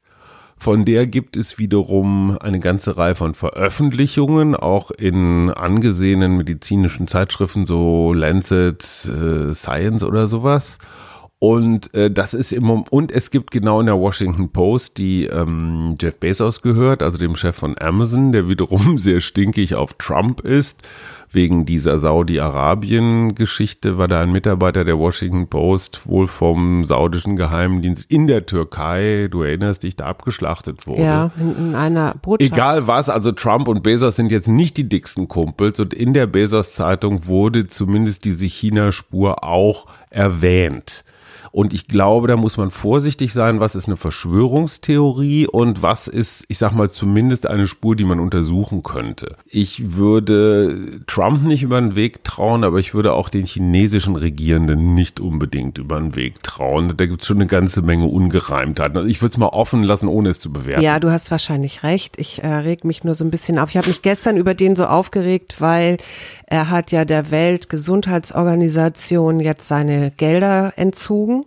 Von 0.63 0.85
der 0.85 1.07
gibt 1.07 1.35
es 1.35 1.57
wiederum 1.57 2.37
eine 2.39 2.61
ganze 2.61 2.95
Reihe 2.95 3.15
von 3.15 3.33
Veröffentlichungen, 3.33 4.55
auch 4.55 4.91
in 4.91 5.49
angesehenen 5.49 6.37
medizinischen 6.37 7.05
Zeitschriften, 7.05 7.65
so 7.65 8.13
Lancet, 8.13 8.81
äh, 8.81 9.53
Science 9.53 10.05
oder 10.05 10.29
sowas. 10.29 10.77
Und 11.37 11.93
äh, 11.93 12.09
das 12.09 12.33
ist 12.33 12.53
im 12.53 12.69
und 12.69 13.11
es 13.11 13.29
gibt 13.29 13.51
genau 13.51 13.81
in 13.81 13.87
der 13.87 13.99
Washington 13.99 14.53
Post, 14.53 14.97
die 14.99 15.25
ähm, 15.25 15.95
Jeff 15.99 16.17
Bezos 16.17 16.61
gehört, 16.61 17.03
also 17.03 17.17
dem 17.17 17.35
Chef 17.35 17.57
von 17.57 17.75
Amazon, 17.77 18.31
der 18.31 18.47
wiederum 18.47 18.97
sehr 18.97 19.19
stinkig 19.19 19.75
auf 19.75 19.95
Trump 19.95 20.39
ist 20.39 20.87
wegen 21.33 21.65
dieser 21.65 21.99
Saudi-Arabien-Geschichte 21.99 23.97
war 23.97 24.07
da 24.07 24.21
ein 24.21 24.31
Mitarbeiter 24.31 24.85
der 24.85 24.97
Washington 24.97 25.47
Post 25.47 26.07
wohl 26.07 26.27
vom 26.27 26.83
saudischen 26.83 27.35
Geheimdienst 27.35 28.05
in 28.09 28.27
der 28.27 28.45
Türkei, 28.45 29.27
du 29.29 29.41
erinnerst 29.41 29.83
dich, 29.83 29.95
da 29.95 30.05
abgeschlachtet 30.05 30.87
wurde. 30.87 31.03
Ja, 31.03 31.31
in, 31.39 31.69
in 31.69 31.75
einer 31.75 32.15
Botschaft. 32.21 32.51
Egal 32.51 32.87
was, 32.87 33.09
also 33.09 33.31
Trump 33.31 33.67
und 33.67 33.83
Bezos 33.83 34.15
sind 34.15 34.31
jetzt 34.31 34.47
nicht 34.47 34.77
die 34.77 34.87
dicksten 34.87 35.27
Kumpels 35.27 35.79
und 35.79 35.93
in 35.93 36.13
der 36.13 36.27
Bezos-Zeitung 36.27 37.27
wurde 37.27 37.67
zumindest 37.67 38.25
diese 38.25 38.45
China-Spur 38.45 39.43
auch 39.43 39.87
erwähnt. 40.09 41.03
Und 41.51 41.73
ich 41.73 41.87
glaube, 41.87 42.27
da 42.27 42.37
muss 42.37 42.57
man 42.57 42.71
vorsichtig 42.71 43.33
sein, 43.33 43.59
was 43.59 43.75
ist 43.75 43.87
eine 43.87 43.97
Verschwörungstheorie 43.97 45.47
und 45.47 45.81
was 45.81 46.07
ist, 46.07 46.45
ich 46.47 46.57
sag 46.57 46.73
mal, 46.73 46.89
zumindest 46.89 47.47
eine 47.47 47.67
Spur, 47.67 47.95
die 47.95 48.03
man 48.03 48.19
untersuchen 48.19 48.83
könnte. 48.83 49.37
Ich 49.45 49.95
würde 49.95 51.01
Trump 51.07 51.43
nicht 51.43 51.63
über 51.63 51.79
den 51.79 51.95
Weg 51.95 52.23
trauen, 52.23 52.63
aber 52.63 52.79
ich 52.79 52.93
würde 52.93 53.13
auch 53.13 53.29
den 53.29 53.45
chinesischen 53.45 54.15
Regierenden 54.15 54.93
nicht 54.93 55.19
unbedingt 55.19 55.77
über 55.77 55.99
den 55.99 56.15
Weg 56.15 56.43
trauen. 56.43 56.93
Da 56.95 57.05
gibt 57.05 57.21
es 57.21 57.27
schon 57.27 57.37
eine 57.37 57.47
ganze 57.47 57.81
Menge 57.81 58.05
Ungereimtheiten. 58.05 58.97
Also 58.97 59.09
ich 59.09 59.21
würde 59.21 59.33
es 59.33 59.37
mal 59.37 59.47
offen 59.47 59.83
lassen, 59.83 60.07
ohne 60.07 60.29
es 60.29 60.39
zu 60.39 60.51
bewerten. 60.51 60.81
Ja, 60.81 60.99
du 60.99 61.11
hast 61.11 61.31
wahrscheinlich 61.31 61.83
recht. 61.83 62.17
Ich 62.17 62.43
äh, 62.43 62.47
reg 62.47 62.85
mich 62.85 63.03
nur 63.03 63.15
so 63.15 63.23
ein 63.23 63.31
bisschen 63.31 63.59
auf. 63.59 63.69
Ich 63.69 63.77
habe 63.77 63.87
mich 63.87 64.01
gestern 64.01 64.37
über 64.37 64.53
den 64.53 64.75
so 64.75 64.85
aufgeregt, 64.85 65.55
weil 65.59 65.97
er 66.45 66.69
hat 66.69 66.91
ja 66.91 67.05
der 67.05 67.31
Weltgesundheitsorganisation 67.31 69.39
jetzt 69.39 69.67
seine 69.67 70.11
Gelder 70.11 70.73
entzogen. 70.75 71.32
Augen. 71.33 71.45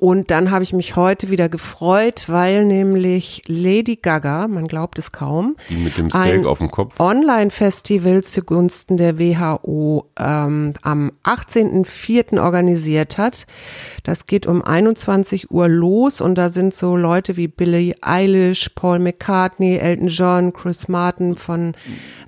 Und 0.00 0.30
dann 0.30 0.50
habe 0.50 0.64
ich 0.64 0.72
mich 0.72 0.96
heute 0.96 1.28
wieder 1.28 1.50
gefreut, 1.50 2.24
weil 2.28 2.64
nämlich 2.64 3.42
Lady 3.46 3.96
Gaga, 3.96 4.48
man 4.48 4.66
glaubt 4.66 4.98
es 4.98 5.12
kaum, 5.12 5.56
die 5.68 5.74
mit 5.74 5.98
dem 5.98 6.08
Steak 6.08 6.46
auf 6.46 6.56
dem 6.56 6.70
Kopf, 6.70 6.98
Online-Festival 6.98 8.24
zugunsten 8.24 8.96
der 8.96 9.18
WHO 9.18 10.06
ähm, 10.18 10.72
am 10.80 11.12
18.04. 11.24 12.40
organisiert 12.40 13.18
hat. 13.18 13.46
Das 14.02 14.24
geht 14.24 14.46
um 14.46 14.64
21 14.64 15.50
Uhr 15.50 15.68
los 15.68 16.22
und 16.22 16.36
da 16.36 16.48
sind 16.48 16.72
so 16.72 16.96
Leute 16.96 17.36
wie 17.36 17.48
Billie 17.48 17.94
Eilish, 18.00 18.70
Paul 18.70 19.00
McCartney, 19.00 19.76
Elton 19.76 20.08
John, 20.08 20.54
Chris 20.54 20.88
Martin 20.88 21.36
von 21.36 21.74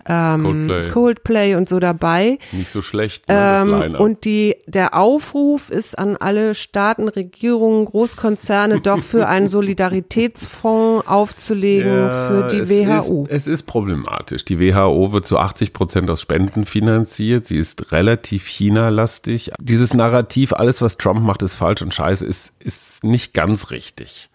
ähm, 0.07 0.43
Coldplay. 0.43 0.91
Coldplay. 0.91 1.55
und 1.55 1.71
so 1.71 1.81
dabei. 1.81 2.38
Nicht 2.52 2.69
so 2.69 2.83
schlecht. 2.83 3.29
Ne, 3.29 3.62
ähm, 3.64 3.95
und 3.95 4.26
die, 4.26 4.57
der 4.67 4.95
Aufruf 4.95 5.71
ist 5.71 5.99
an 5.99 6.19
alle 6.19 6.55
Staaten, 6.55 7.09
Regierungen, 7.09 7.62
Großkonzerne 7.62 8.81
doch 8.81 9.02
für 9.02 9.28
einen 9.28 9.49
Solidaritätsfonds 9.49 11.07
aufzulegen 11.07 11.97
ja, 11.97 12.28
für 12.28 12.49
die 12.49 12.59
es 12.59 12.69
WHO. 12.69 13.25
Ist, 13.25 13.33
es 13.33 13.47
ist 13.47 13.62
problematisch. 13.64 14.45
Die 14.45 14.59
WHO 14.59 15.12
wird 15.12 15.26
zu 15.26 15.38
80 15.38 15.73
Prozent 15.73 16.11
aus 16.11 16.21
Spenden 16.21 16.66
finanziert. 16.66 17.47
Sie 17.47 17.57
ist 17.57 17.92
relativ 17.92 18.47
China-lastig. 18.47 19.52
Dieses 19.61 19.95
Narrativ, 19.95 20.52
alles 20.52 20.83
was 20.83 20.97
Trump 20.97 21.23
macht, 21.23 21.42
ist 21.42 21.54
falsch 21.54 21.83
und 21.83 21.95
scheiße, 21.95 22.26
ist, 22.26 22.52
ist 22.61 23.04
nicht 23.04 23.35
ganz 23.35 23.71
richtig. 23.71 24.31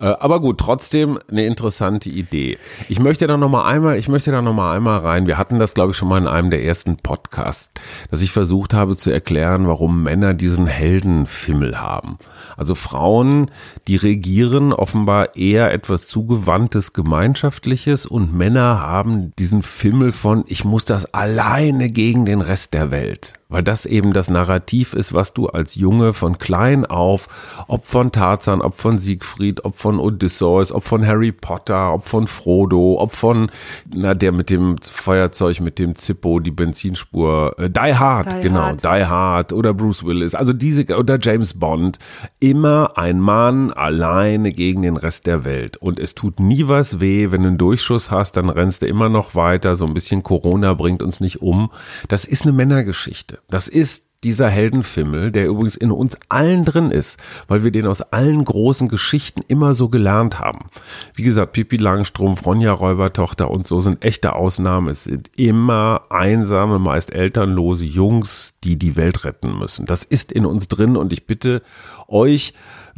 Äh, 0.00 0.06
aber 0.18 0.40
gut, 0.40 0.58
trotzdem 0.58 1.18
eine 1.30 1.44
interessante 1.44 2.08
Idee. 2.08 2.58
Ich 2.88 2.98
möchte 2.98 3.26
da 3.26 3.36
noch 3.36 3.50
mal 3.50 3.64
einmal, 3.66 3.98
ich 3.98 4.08
möchte 4.08 4.30
da 4.30 4.40
noch 4.40 4.54
mal 4.54 4.74
einmal 4.74 4.98
rein. 4.98 5.26
Wir 5.26 5.36
hatten 5.36 5.58
das, 5.58 5.74
glaube 5.74 5.90
ich, 5.90 5.96
schon 5.96 6.08
mal 6.08 6.18
in 6.18 6.26
einem 6.26 6.50
der 6.50 6.64
ersten 6.64 6.96
Podcasts, 6.96 7.70
dass 8.10 8.22
ich 8.22 8.32
versucht 8.32 8.72
habe 8.72 8.96
zu 8.96 9.10
erklären, 9.10 9.68
warum 9.68 10.02
Männer 10.02 10.32
diesen 10.32 10.66
Heldenfimmel 10.66 11.80
haben. 11.80 12.18
Also 12.56 12.74
Frauen, 12.74 13.50
die 13.88 13.96
regieren 13.96 14.72
offenbar 14.72 15.36
eher 15.36 15.72
etwas 15.72 16.06
zugewandtes, 16.06 16.92
gemeinschaftliches 16.92 18.06
und 18.06 18.34
Männer 18.34 18.80
haben 18.80 19.32
diesen 19.38 19.62
Fimmel 19.62 20.12
von, 20.12 20.44
ich 20.46 20.64
muss 20.64 20.84
das 20.86 21.12
alleine 21.12 21.90
gegen 21.90 22.24
den 22.24 22.40
Rest 22.40 22.72
der 22.72 22.90
Welt 22.90 23.39
weil 23.50 23.62
das 23.62 23.84
eben 23.84 24.12
das 24.12 24.30
Narrativ 24.30 24.94
ist, 24.94 25.12
was 25.12 25.34
du 25.34 25.48
als 25.48 25.74
Junge 25.74 26.14
von 26.14 26.38
klein 26.38 26.86
auf, 26.86 27.28
ob 27.68 27.84
von 27.84 28.12
Tarzan, 28.12 28.62
ob 28.62 28.80
von 28.80 28.98
Siegfried, 28.98 29.64
ob 29.64 29.76
von 29.76 29.98
Odysseus, 29.98 30.72
ob 30.72 30.84
von 30.84 31.06
Harry 31.06 31.32
Potter, 31.32 31.92
ob 31.92 32.06
von 32.06 32.26
Frodo, 32.26 32.98
ob 33.00 33.14
von, 33.14 33.50
na, 33.92 34.14
der 34.14 34.32
mit 34.32 34.48
dem 34.48 34.76
Feuerzeug, 34.78 35.60
mit 35.60 35.78
dem 35.78 35.96
Zippo, 35.96 36.40
die 36.40 36.52
Benzinspur, 36.52 37.56
äh, 37.58 37.68
Die 37.68 37.94
Hard, 37.94 38.32
Die 38.32 38.40
genau, 38.40 38.60
Hard. 38.60 38.84
Die 38.84 39.04
Hard 39.04 39.52
oder 39.52 39.74
Bruce 39.74 40.04
Willis, 40.04 40.34
also 40.34 40.52
diese, 40.52 40.86
oder 40.96 41.18
James 41.20 41.54
Bond, 41.54 41.98
immer 42.38 42.92
ein 42.96 43.20
Mann 43.20 43.72
alleine 43.72 44.52
gegen 44.52 44.82
den 44.82 44.96
Rest 44.96 45.26
der 45.26 45.44
Welt. 45.44 45.76
Und 45.76 45.98
es 45.98 46.14
tut 46.14 46.38
nie 46.38 46.68
was 46.68 47.00
weh, 47.00 47.32
wenn 47.32 47.42
du 47.42 47.48
einen 47.48 47.58
Durchschuss 47.58 48.10
hast, 48.10 48.36
dann 48.36 48.48
rennst 48.48 48.82
du 48.82 48.86
immer 48.86 49.08
noch 49.08 49.34
weiter, 49.34 49.74
so 49.74 49.86
ein 49.86 49.94
bisschen 49.94 50.22
Corona 50.22 50.74
bringt 50.74 51.02
uns 51.02 51.18
nicht 51.18 51.42
um. 51.42 51.70
Das 52.08 52.24
ist 52.24 52.42
eine 52.42 52.52
Männergeschichte. 52.52 53.39
Das 53.48 53.68
ist 53.68 54.04
dieser 54.22 54.50
Heldenfimmel, 54.50 55.30
der 55.30 55.46
übrigens 55.46 55.76
in 55.76 55.90
uns 55.90 56.18
allen 56.28 56.64
drin 56.66 56.90
ist, 56.90 57.18
weil 57.48 57.64
wir 57.64 57.70
den 57.70 57.86
aus 57.86 58.02
allen 58.02 58.44
großen 58.44 58.88
Geschichten 58.88 59.40
immer 59.48 59.74
so 59.74 59.88
gelernt 59.88 60.38
haben. 60.38 60.66
Wie 61.14 61.22
gesagt, 61.22 61.52
Pippi 61.52 61.76
Langstrumpf, 61.76 62.44
Ronja 62.44 62.72
Räubertochter 62.72 63.50
und 63.50 63.66
so 63.66 63.80
sind 63.80 64.04
echte 64.04 64.34
Ausnahmen. 64.34 64.88
Es 64.88 65.04
sind 65.04 65.30
immer 65.36 66.02
einsame, 66.10 66.78
meist 66.78 67.14
elternlose 67.14 67.84
Jungs, 67.84 68.58
die 68.62 68.76
die 68.76 68.96
Welt 68.96 69.24
retten 69.24 69.58
müssen. 69.58 69.86
Das 69.86 70.04
ist 70.04 70.32
in 70.32 70.44
uns 70.44 70.68
drin 70.68 70.96
und 70.98 71.14
ich 71.14 71.26
bitte 71.26 71.62
euch, 72.06 72.52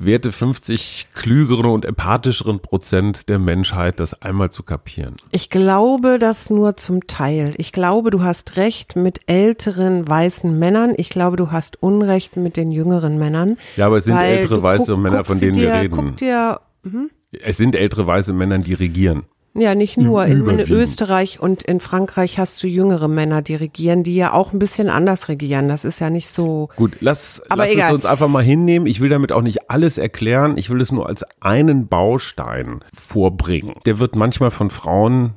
werte 0.04 0.32
50 0.32 1.08
klügeren 1.14 1.66
und 1.66 1.84
empathischeren 1.84 2.60
Prozent 2.60 3.28
der 3.28 3.38
Menschheit, 3.38 4.00
das 4.00 4.20
einmal 4.20 4.50
zu 4.50 4.62
kapieren? 4.62 5.16
Ich 5.30 5.50
glaube 5.50 6.18
das 6.18 6.50
nur 6.50 6.76
zum 6.76 7.06
Teil. 7.06 7.54
Ich 7.56 7.72
glaube, 7.72 8.10
du 8.10 8.22
hast 8.22 8.56
recht 8.56 8.96
mit 8.96 9.20
älteren 9.26 10.08
weißen 10.08 10.58
Männern. 10.58 10.94
Ich 10.96 11.10
glaube, 11.10 11.36
du 11.36 11.50
hast 11.50 11.82
Unrecht 11.82 12.36
mit 12.36 12.56
den 12.56 12.70
jüngeren 12.70 13.18
Männern. 13.18 13.56
Ja, 13.76 13.86
aber 13.86 13.98
es 13.98 14.04
sind 14.04 14.16
ältere 14.16 14.62
weiße 14.62 14.92
guck, 14.92 15.02
Männer, 15.02 15.24
von 15.24 15.38
denen 15.38 15.54
dir, 15.54 15.62
wir 15.62 15.74
reden. 15.74 15.96
Guck 15.96 16.16
dir, 16.16 16.60
hm? 16.84 17.10
Es 17.32 17.56
sind 17.56 17.74
ältere 17.74 18.06
weiße 18.06 18.32
Männer, 18.32 18.58
die 18.58 18.74
regieren. 18.74 19.24
Ja, 19.54 19.74
nicht 19.74 19.98
nur. 19.98 20.24
In, 20.24 20.48
in, 20.48 20.60
Österreich 20.60 21.40
und 21.40 21.62
in 21.62 21.80
Frankreich 21.80 22.38
hast 22.38 22.62
du 22.62 22.66
jüngere 22.66 23.08
Männer, 23.08 23.42
die 23.42 23.54
regieren, 23.54 24.02
die 24.02 24.14
ja 24.14 24.32
auch 24.32 24.52
ein 24.52 24.58
bisschen 24.58 24.88
anders 24.88 25.28
regieren. 25.28 25.68
Das 25.68 25.84
ist 25.84 26.00
ja 26.00 26.08
nicht 26.08 26.30
so. 26.30 26.70
Gut, 26.76 26.96
lass, 27.00 27.42
Aber 27.50 27.66
lass 27.66 27.76
es 27.76 27.92
uns 27.92 28.06
einfach 28.06 28.28
mal 28.28 28.42
hinnehmen. 28.42 28.86
Ich 28.86 29.00
will 29.00 29.10
damit 29.10 29.30
auch 29.32 29.42
nicht 29.42 29.70
alles 29.70 29.98
erklären. 29.98 30.56
Ich 30.56 30.70
will 30.70 30.80
es 30.80 30.90
nur 30.90 31.06
als 31.06 31.24
einen 31.40 31.88
Baustein 31.88 32.80
vorbringen. 32.94 33.74
Der 33.84 33.98
wird 33.98 34.16
manchmal 34.16 34.50
von 34.50 34.70
Frauen 34.70 35.34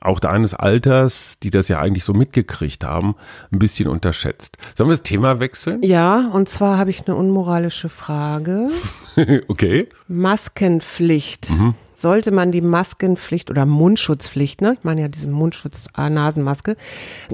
auch 0.00 0.20
deines 0.20 0.54
Alters, 0.54 1.36
die 1.42 1.50
das 1.50 1.68
ja 1.68 1.78
eigentlich 1.78 2.04
so 2.04 2.12
mitgekriegt 2.12 2.84
haben, 2.84 3.16
ein 3.52 3.58
bisschen 3.58 3.88
unterschätzt. 3.88 4.56
Sollen 4.74 4.88
wir 4.88 4.94
das 4.94 5.02
Thema 5.02 5.40
wechseln? 5.40 5.82
Ja, 5.82 6.30
und 6.32 6.48
zwar 6.48 6.78
habe 6.78 6.90
ich 6.90 7.06
eine 7.06 7.16
unmoralische 7.16 7.88
Frage. 7.88 8.70
okay. 9.48 9.88
Maskenpflicht. 10.08 11.50
Mhm 11.50 11.74
sollte 12.00 12.30
man 12.30 12.50
die 12.50 12.60
Maskenpflicht 12.60 13.50
oder 13.50 13.66
Mundschutzpflicht, 13.66 14.62
ne, 14.62 14.76
ich 14.78 14.84
meine 14.84 15.02
ja 15.02 15.08
diese 15.08 15.28
Mundschutz, 15.28 15.86
äh, 15.96 16.08
Nasenmaske, 16.08 16.76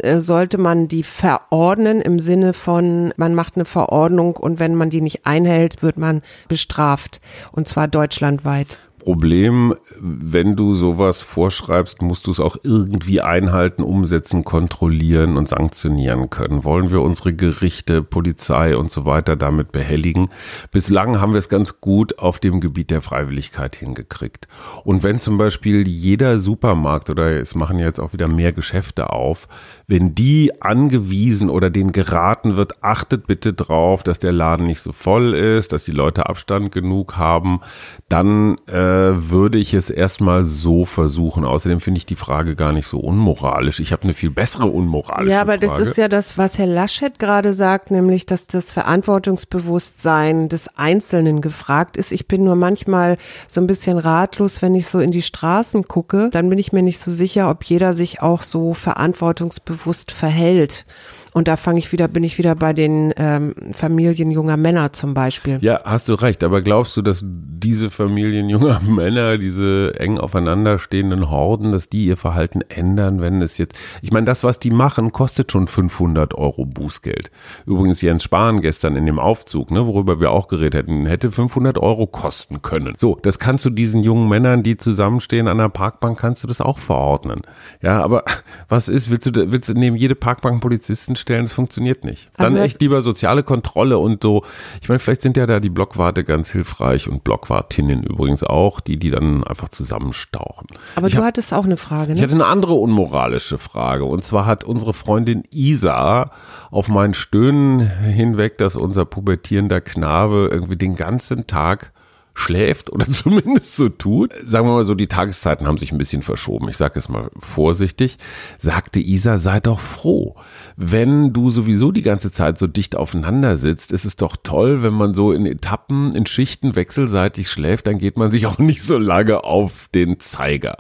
äh, 0.03 0.19
sollte 0.19 0.59
man 0.59 0.89
die 0.89 1.03
verordnen 1.03 2.01
im 2.01 2.21
Sinne 2.21 2.53
von, 2.53 3.15
man 3.17 3.35
macht 3.35 3.57
eine 3.57 3.65
Verordnung 3.65 4.37
und 4.37 4.59
wenn 4.59 4.75
man 4.75 4.91
die 4.91 5.01
nicht 5.01 5.25
einhält, 5.25 5.83
wird 5.83 5.99
man 5.99 6.23
bestraft 6.49 7.21
und 7.53 7.69
zwar 7.69 7.89
deutschlandweit. 7.89 8.79
Problem, 9.07 9.73
wenn 10.01 10.57
du 10.57 10.75
sowas 10.75 11.23
vorschreibst, 11.23 12.03
musst 12.03 12.27
du 12.27 12.33
es 12.33 12.41
auch 12.41 12.57
irgendwie 12.65 13.21
einhalten, 13.21 13.85
umsetzen, 13.85 14.43
kontrollieren 14.43 15.37
und 15.37 15.49
sanktionieren 15.49 16.29
können. 16.29 16.65
Wollen 16.65 16.91
wir 16.91 17.01
unsere 17.03 17.33
Gerichte, 17.33 18.03
Polizei 18.03 18.77
und 18.77 18.91
so 18.91 19.05
weiter 19.05 19.37
damit 19.37 19.71
behelligen? 19.71 20.31
Bislang 20.73 21.21
haben 21.21 21.35
wir 21.35 21.39
es 21.39 21.49
ganz 21.49 21.81
gut 21.81 22.19
auf 22.19 22.41
dem 22.41 22.61
Gebiet 22.61 22.91
der 22.91 23.01
Freiwilligkeit 23.01 23.77
hingekriegt. 23.77 24.49
Und 24.83 25.05
wenn 25.05 25.21
zum 25.21 25.39
Beispiel 25.39 25.87
jeder 25.87 26.41
Supermarkt 26.41 27.09
oder 27.09 27.41
es 27.41 27.55
machen 27.55 27.79
jetzt 27.79 28.01
auch 28.01 28.13
wieder 28.13 28.27
mehr 28.27 28.53
Geschäfte 28.53 29.11
auf, 29.11 29.47
wenn 29.87 30.17
die 30.17 30.51
angewiesen 30.61 31.49
oder 31.49 31.71
denen 31.71 31.93
geraten 31.93 32.57
wird, 32.57 32.83
achtet 32.83 33.29
bitte 33.29 33.53
drauf, 33.53 34.03
dass 34.03 34.19
der 34.19 34.33
Laden 34.33 34.67
nicht 34.67 34.81
so 34.81 34.91
voll 34.91 35.33
ist, 35.33 35.73
dass 35.73 35.85
die 35.85 35.93
Leute 35.93 36.29
Abstand 36.29 36.73
genug 36.73 37.17
haben, 37.17 37.61
dann 38.09 38.57
äh, 38.67 38.96
würde 39.31 39.59
ich 39.59 39.75
es 39.75 39.91
erstmal 39.91 40.45
so 40.45 40.85
versuchen. 40.85 41.45
Außerdem 41.45 41.81
finde 41.81 41.99
ich 41.99 42.07
die 42.07 42.17
Frage 42.17 42.55
gar 42.55 42.73
nicht 42.73 42.87
so 42.87 42.99
unmoralisch. 42.99 43.81
Ich 43.81 43.93
habe 43.93 44.05
eine 44.05 44.15
viel 44.15 44.31
bessere 44.31 44.67
unmoralische 44.67 45.17
Frage. 45.17 45.31
Ja, 45.31 45.41
aber 45.41 45.59
Frage. 45.59 45.67
das 45.67 45.89
ist 45.89 45.97
ja 45.97 46.09
das, 46.09 46.39
was 46.39 46.59
Herr 46.59 46.67
Laschet 46.67 47.19
gerade 47.19 47.53
sagt, 47.53 47.91
nämlich, 47.91 48.27
dass 48.27 48.47
das 48.47 48.73
Verantwortungsbewusstsein 48.73 50.49
des 50.49 50.77
Einzelnen 50.77 51.41
gefragt 51.41 51.97
ist. 51.97 52.13
Ich 52.13 52.29
bin 52.29 52.45
nur 52.45 52.57
manchmal 52.57 53.17
so 53.49 53.61
ein 53.61 53.67
bisschen 53.67 53.99
ratlos, 53.99 54.63
wenn 54.63 54.75
ich 54.75 54.87
so 54.87 55.01
in 55.01 55.11
die 55.11 55.23
Straßen 55.23 55.89
gucke. 55.89 56.31
Dann 56.33 56.49
bin 56.49 56.59
ich 56.59 56.73
mir 56.73 56.83
nicht 56.83 56.99
so 56.99 57.11
sicher, 57.11 57.51
ob 57.51 57.65
jeder 57.65 57.95
sich 57.95 58.23
auch 58.23 58.43
so 58.43 58.75
verantwortungsbewusst 58.75 60.13
verhält. 60.13 60.85
Und 61.33 61.49
da 61.49 61.59
fange 61.59 61.79
ich 61.79 61.93
wieder, 61.93 62.09
bin 62.09 62.25
ich 62.25 62.39
wieder 62.39 62.55
bei 62.55 62.73
den 62.73 63.13
ähm, 63.19 63.55
Familien 63.75 64.31
junger 64.31 64.57
Männer 64.57 64.95
zum 64.95 65.13
Beispiel. 65.13 65.59
Ja, 65.61 65.83
hast 65.85 66.09
du 66.09 66.15
recht. 66.15 66.43
Aber 66.43 66.63
glaubst 66.63 66.97
du, 66.97 67.03
dass 67.03 67.23
diese 67.23 67.91
Familien 67.91 68.49
junger 68.49 68.76
Männer, 68.81 69.39
diese 69.39 69.93
eng 69.99 70.19
aufeinanderstehenden 70.19 71.31
Horden, 71.31 71.73
dass 71.73 71.89
die 71.89 72.07
ihr 72.07 72.17
Verhalten 72.17 72.63
ändern, 72.69 73.21
wenn 73.21 73.43
es 73.43 73.59
jetzt, 73.59 73.77
ich 74.03 74.13
meine, 74.13 74.27
das, 74.27 74.45
was 74.45 74.59
die 74.59 74.71
machen, 74.71 75.13
kostet 75.13 75.53
schon 75.53 75.69
500 75.69 76.35
Euro 76.35 76.65
Bußgeld. 76.65 77.31
Übrigens 77.67 78.01
Jens 78.01 78.23
Spahn 78.23 78.61
gestern 78.61 78.97
in 78.97 79.07
dem 79.07 79.19
Aufzug, 79.19 79.71
ne, 79.71 79.87
worüber 79.87 80.21
wir 80.21 80.31
auch 80.31 80.49
geredet 80.49 80.75
hätten, 80.75 81.07
hätte 81.07 81.31
500 81.31 81.79
Euro 81.79 82.07
kosten 82.07 82.63
können. 82.63 82.95
So, 82.97 83.19
das 83.23 83.39
kannst 83.39 83.65
du 83.65 83.71
diesen 83.71 84.03
jungen 84.03 84.29
Männern, 84.29 84.63
die 84.63 84.77
zusammenstehen 84.77 85.49
an 85.49 85.59
der 85.59 85.69
Parkbank, 85.69 86.19
kannst 86.19 86.43
du 86.43 86.49
das 86.49 86.61
auch 86.61 86.79
verordnen. 86.79 87.43
Ja, 87.83 88.03
aber 88.03 88.25
was 88.69 88.89
ist, 88.89 89.11
willst 89.11 89.27
du, 89.27 89.53
willst 89.53 89.69
du 89.69 89.75
neben 89.75 89.97
jede 89.97 90.15
Parkbank 90.15 90.61
Polizisten 90.61 91.17
stellen, 91.17 91.45
das 91.45 91.53
funktioniert 91.53 92.05
nicht. 92.05 92.31
Dann 92.37 92.47
also 92.47 92.59
echt 92.59 92.81
lieber 92.81 93.03
soziale 93.03 93.43
Kontrolle 93.43 93.99
und 93.99 94.23
so. 94.23 94.43
Ich 94.83 94.89
meine, 94.89 94.99
vielleicht 94.99 95.23
sind 95.23 95.37
ja 95.37 95.47
da 95.47 95.61
die 95.61 95.71
Blockwarte 95.71 96.25
ganz 96.25 96.51
hilfreich 96.51 97.09
und 97.09 97.25
Blockwartinnen 97.25 98.03
übrigens 98.03 98.43
auch, 98.43 98.66
die 98.81 98.99
die 98.99 99.11
dann 99.11 99.45
einfach 99.45 99.69
zusammenstauchen. 99.69 100.69
Aber 100.95 101.07
ich 101.07 101.15
du 101.15 101.19
hab, 101.21 101.27
hattest 101.27 101.55
auch 101.55 101.65
eine 101.65 101.77
Frage, 101.77 102.13
ne? 102.13 102.17
Ich 102.17 102.23
hatte 102.23 102.35
eine 102.35 102.47
andere 102.47 102.75
unmoralische 102.75 103.59
Frage 103.59 104.05
und 104.05 104.25
zwar 104.25 104.47
hat 104.47 104.65
unsere 104.65 104.93
Freundin 104.93 105.45
Isa 105.51 106.31
auf 106.71 106.89
mein 106.89 107.15
Stöhnen 107.15 107.81
hinweg, 107.81 108.59
dass 108.59 108.77
unser 108.77 109.05
pubertierender 109.05 109.81
Knabe 109.81 110.49
irgendwie 110.51 110.77
den 110.77 110.97
ganzen 110.97 111.47
Tag 111.47 111.93
schläft 112.37 112.93
oder 112.93 113.07
zumindest 113.11 113.77
so 113.77 113.89
tut. 113.89 114.33
Sagen 114.45 114.69
wir 114.69 114.75
mal 114.75 114.85
so, 114.85 114.95
die 114.95 115.09
Tageszeiten 115.09 115.67
haben 115.67 115.79
sich 115.79 115.91
ein 115.91 115.99
bisschen 115.99 116.23
verschoben. 116.23 116.69
Ich 116.69 116.77
sage 116.77 116.99
es 116.99 117.09
mal 117.09 117.31
vorsichtig. 117.39 118.19
Sagte 118.59 119.01
Isa, 119.01 119.39
sei 119.39 119.59
doch 119.59 119.81
froh. 119.81 120.37
Wenn 120.77 121.33
du 121.33 121.51
sowieso 121.51 121.91
die 121.91 122.03
ganze 122.03 122.31
Zeit 122.31 122.59
so 122.59 122.67
dicht 122.67 122.95
aufeinander 122.95 123.57
sitzt, 123.57 123.91
ist 123.91 124.05
es 124.05 124.17
doch 124.17 124.37
toll, 124.43 124.83
wenn 124.83 124.93
man 124.93 125.15
so 125.15 125.33
in 125.33 125.47
Etappen, 125.47 126.15
in 126.15 126.27
Schichten 126.27 126.77
wechselseitig 126.77 127.51
schläft, 127.51 127.87
dann 127.87 127.99
geht 127.99 128.19
man 128.19 128.31
sich 128.31 128.47
auch 128.47 128.59
nicht 128.59 128.83
so 128.83 128.99
lange 128.99 129.45
auf 129.45 129.89
den 129.95 130.21
Zeiger. 130.21 130.77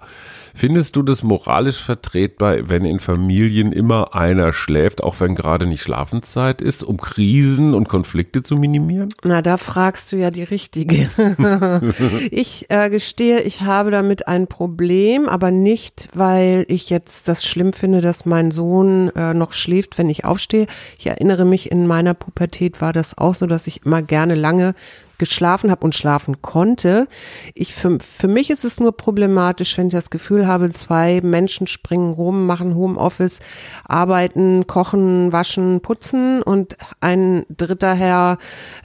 Findest 0.56 0.96
du 0.96 1.02
das 1.02 1.22
moralisch 1.22 1.82
vertretbar, 1.82 2.70
wenn 2.70 2.86
in 2.86 2.98
Familien 2.98 3.72
immer 3.72 4.14
einer 4.14 4.54
schläft, 4.54 5.02
auch 5.02 5.20
wenn 5.20 5.34
gerade 5.34 5.66
nicht 5.66 5.82
Schlafenszeit 5.82 6.62
ist, 6.62 6.82
um 6.82 6.96
Krisen 6.96 7.74
und 7.74 7.90
Konflikte 7.90 8.42
zu 8.42 8.56
minimieren? 8.56 9.10
Na, 9.22 9.42
da 9.42 9.58
fragst 9.58 10.12
du 10.12 10.16
ja 10.16 10.30
die 10.30 10.44
Richtige. 10.44 11.10
ich 12.30 12.66
äh, 12.68 12.90
gestehe, 12.90 13.40
ich 13.40 13.62
habe 13.62 13.90
damit 13.90 14.28
ein 14.28 14.46
Problem, 14.46 15.28
aber 15.28 15.50
nicht, 15.50 16.08
weil 16.14 16.64
ich 16.68 16.90
jetzt 16.90 17.28
das 17.28 17.44
schlimm 17.44 17.72
finde, 17.72 18.00
dass 18.00 18.26
mein 18.26 18.50
Sohn 18.50 19.10
äh, 19.14 19.34
noch 19.34 19.52
schläft, 19.52 19.98
wenn 19.98 20.10
ich 20.10 20.24
aufstehe. 20.24 20.66
Ich 20.98 21.06
erinnere 21.06 21.44
mich, 21.44 21.70
in 21.70 21.86
meiner 21.86 22.14
Pubertät 22.14 22.80
war 22.80 22.92
das 22.92 23.16
auch 23.18 23.34
so, 23.34 23.46
dass 23.46 23.66
ich 23.66 23.84
immer 23.84 24.02
gerne 24.02 24.34
lange 24.34 24.74
geschlafen 25.18 25.70
habe 25.70 25.84
und 25.84 25.94
schlafen 25.94 26.42
konnte. 26.42 27.06
Ich 27.54 27.74
für, 27.74 27.98
für 28.00 28.28
mich 28.28 28.50
ist 28.50 28.64
es 28.64 28.80
nur 28.80 28.96
problematisch, 28.96 29.76
wenn 29.78 29.88
ich 29.88 29.92
das 29.92 30.10
Gefühl 30.10 30.46
habe, 30.46 30.70
zwei 30.72 31.20
Menschen 31.22 31.66
springen 31.66 32.12
rum, 32.12 32.46
machen 32.46 32.74
Homeoffice, 32.74 33.40
arbeiten, 33.84 34.66
kochen, 34.66 35.32
waschen, 35.32 35.80
putzen 35.80 36.42
und 36.42 36.76
ein 37.00 37.44
dritter 37.48 37.94
Herr 37.94 38.38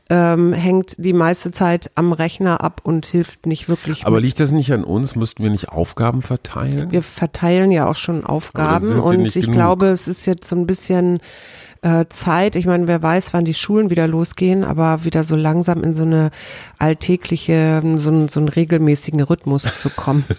ähm, 0.09 0.53
hängt 0.53 0.95
die 0.97 1.13
meiste 1.13 1.51
Zeit 1.51 1.91
am 1.95 2.11
Rechner 2.13 2.61
ab 2.61 2.81
und 2.83 3.05
hilft 3.05 3.45
nicht 3.45 3.69
wirklich. 3.69 4.05
Aber 4.05 4.17
mit. 4.17 4.25
liegt 4.25 4.39
das 4.39 4.51
nicht 4.51 4.71
an 4.73 4.83
uns? 4.83 5.15
Müssten 5.15 5.43
wir 5.43 5.49
nicht 5.49 5.69
Aufgaben 5.69 6.21
verteilen? 6.21 6.91
Wir 6.91 7.03
verteilen 7.03 7.71
ja 7.71 7.89
auch 7.89 7.95
schon 7.95 8.25
Aufgaben 8.25 8.99
und 8.99 9.25
ich 9.25 9.33
genug. 9.33 9.51
glaube, 9.51 9.87
es 9.87 10.07
ist 10.07 10.25
jetzt 10.25 10.47
so 10.47 10.55
ein 10.55 10.67
bisschen 10.67 11.19
äh, 11.81 12.05
Zeit. 12.09 12.55
Ich 12.55 12.65
meine, 12.65 12.87
wer 12.87 13.01
weiß, 13.01 13.33
wann 13.33 13.45
die 13.45 13.53
Schulen 13.53 13.89
wieder 13.89 14.07
losgehen, 14.07 14.63
aber 14.63 15.03
wieder 15.03 15.23
so 15.23 15.35
langsam 15.35 15.83
in 15.83 15.93
so 15.93 16.03
eine 16.03 16.31
alltägliche, 16.77 17.81
so, 17.97 18.09
einen- 18.09 18.29
so 18.29 18.39
einen 18.39 18.49
regelmäßigen 18.49 19.21
Rhythmus 19.21 19.63
zu 19.81 19.89
kommen. 19.89 20.25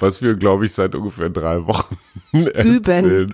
Was 0.00 0.20
wir, 0.20 0.34
glaube 0.34 0.66
ich, 0.66 0.72
seit 0.72 0.96
ungefähr 0.96 1.30
drei 1.30 1.64
Wochen 1.68 1.96
erzählen. 2.32 3.32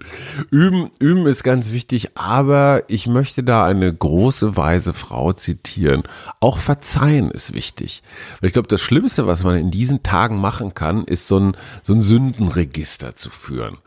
Üben, 0.50 0.90
üben 0.98 1.26
ist 1.26 1.44
ganz 1.44 1.72
wichtig, 1.72 2.10
aber 2.14 2.82
ich 2.88 3.06
möchte 3.06 3.42
da 3.42 3.64
eine 3.64 3.92
große, 3.94 4.54
weise 4.58 4.92
Frau 4.92 5.32
zitieren. 5.32 6.02
Auch 6.40 6.58
verzeihen 6.58 7.30
ist 7.30 7.54
wichtig. 7.54 8.02
Weil 8.40 8.48
ich 8.48 8.52
glaube, 8.52 8.68
das 8.68 8.82
Schlimmste, 8.82 9.26
was 9.26 9.44
man 9.44 9.56
in 9.56 9.70
diesen 9.70 10.02
Tagen 10.02 10.36
machen 10.38 10.74
kann, 10.74 11.04
ist 11.04 11.26
so 11.26 11.38
ein, 11.40 11.56
so 11.82 11.94
ein 11.94 12.02
Sündenregister 12.02 13.14
zu 13.14 13.30
führen. 13.30 13.78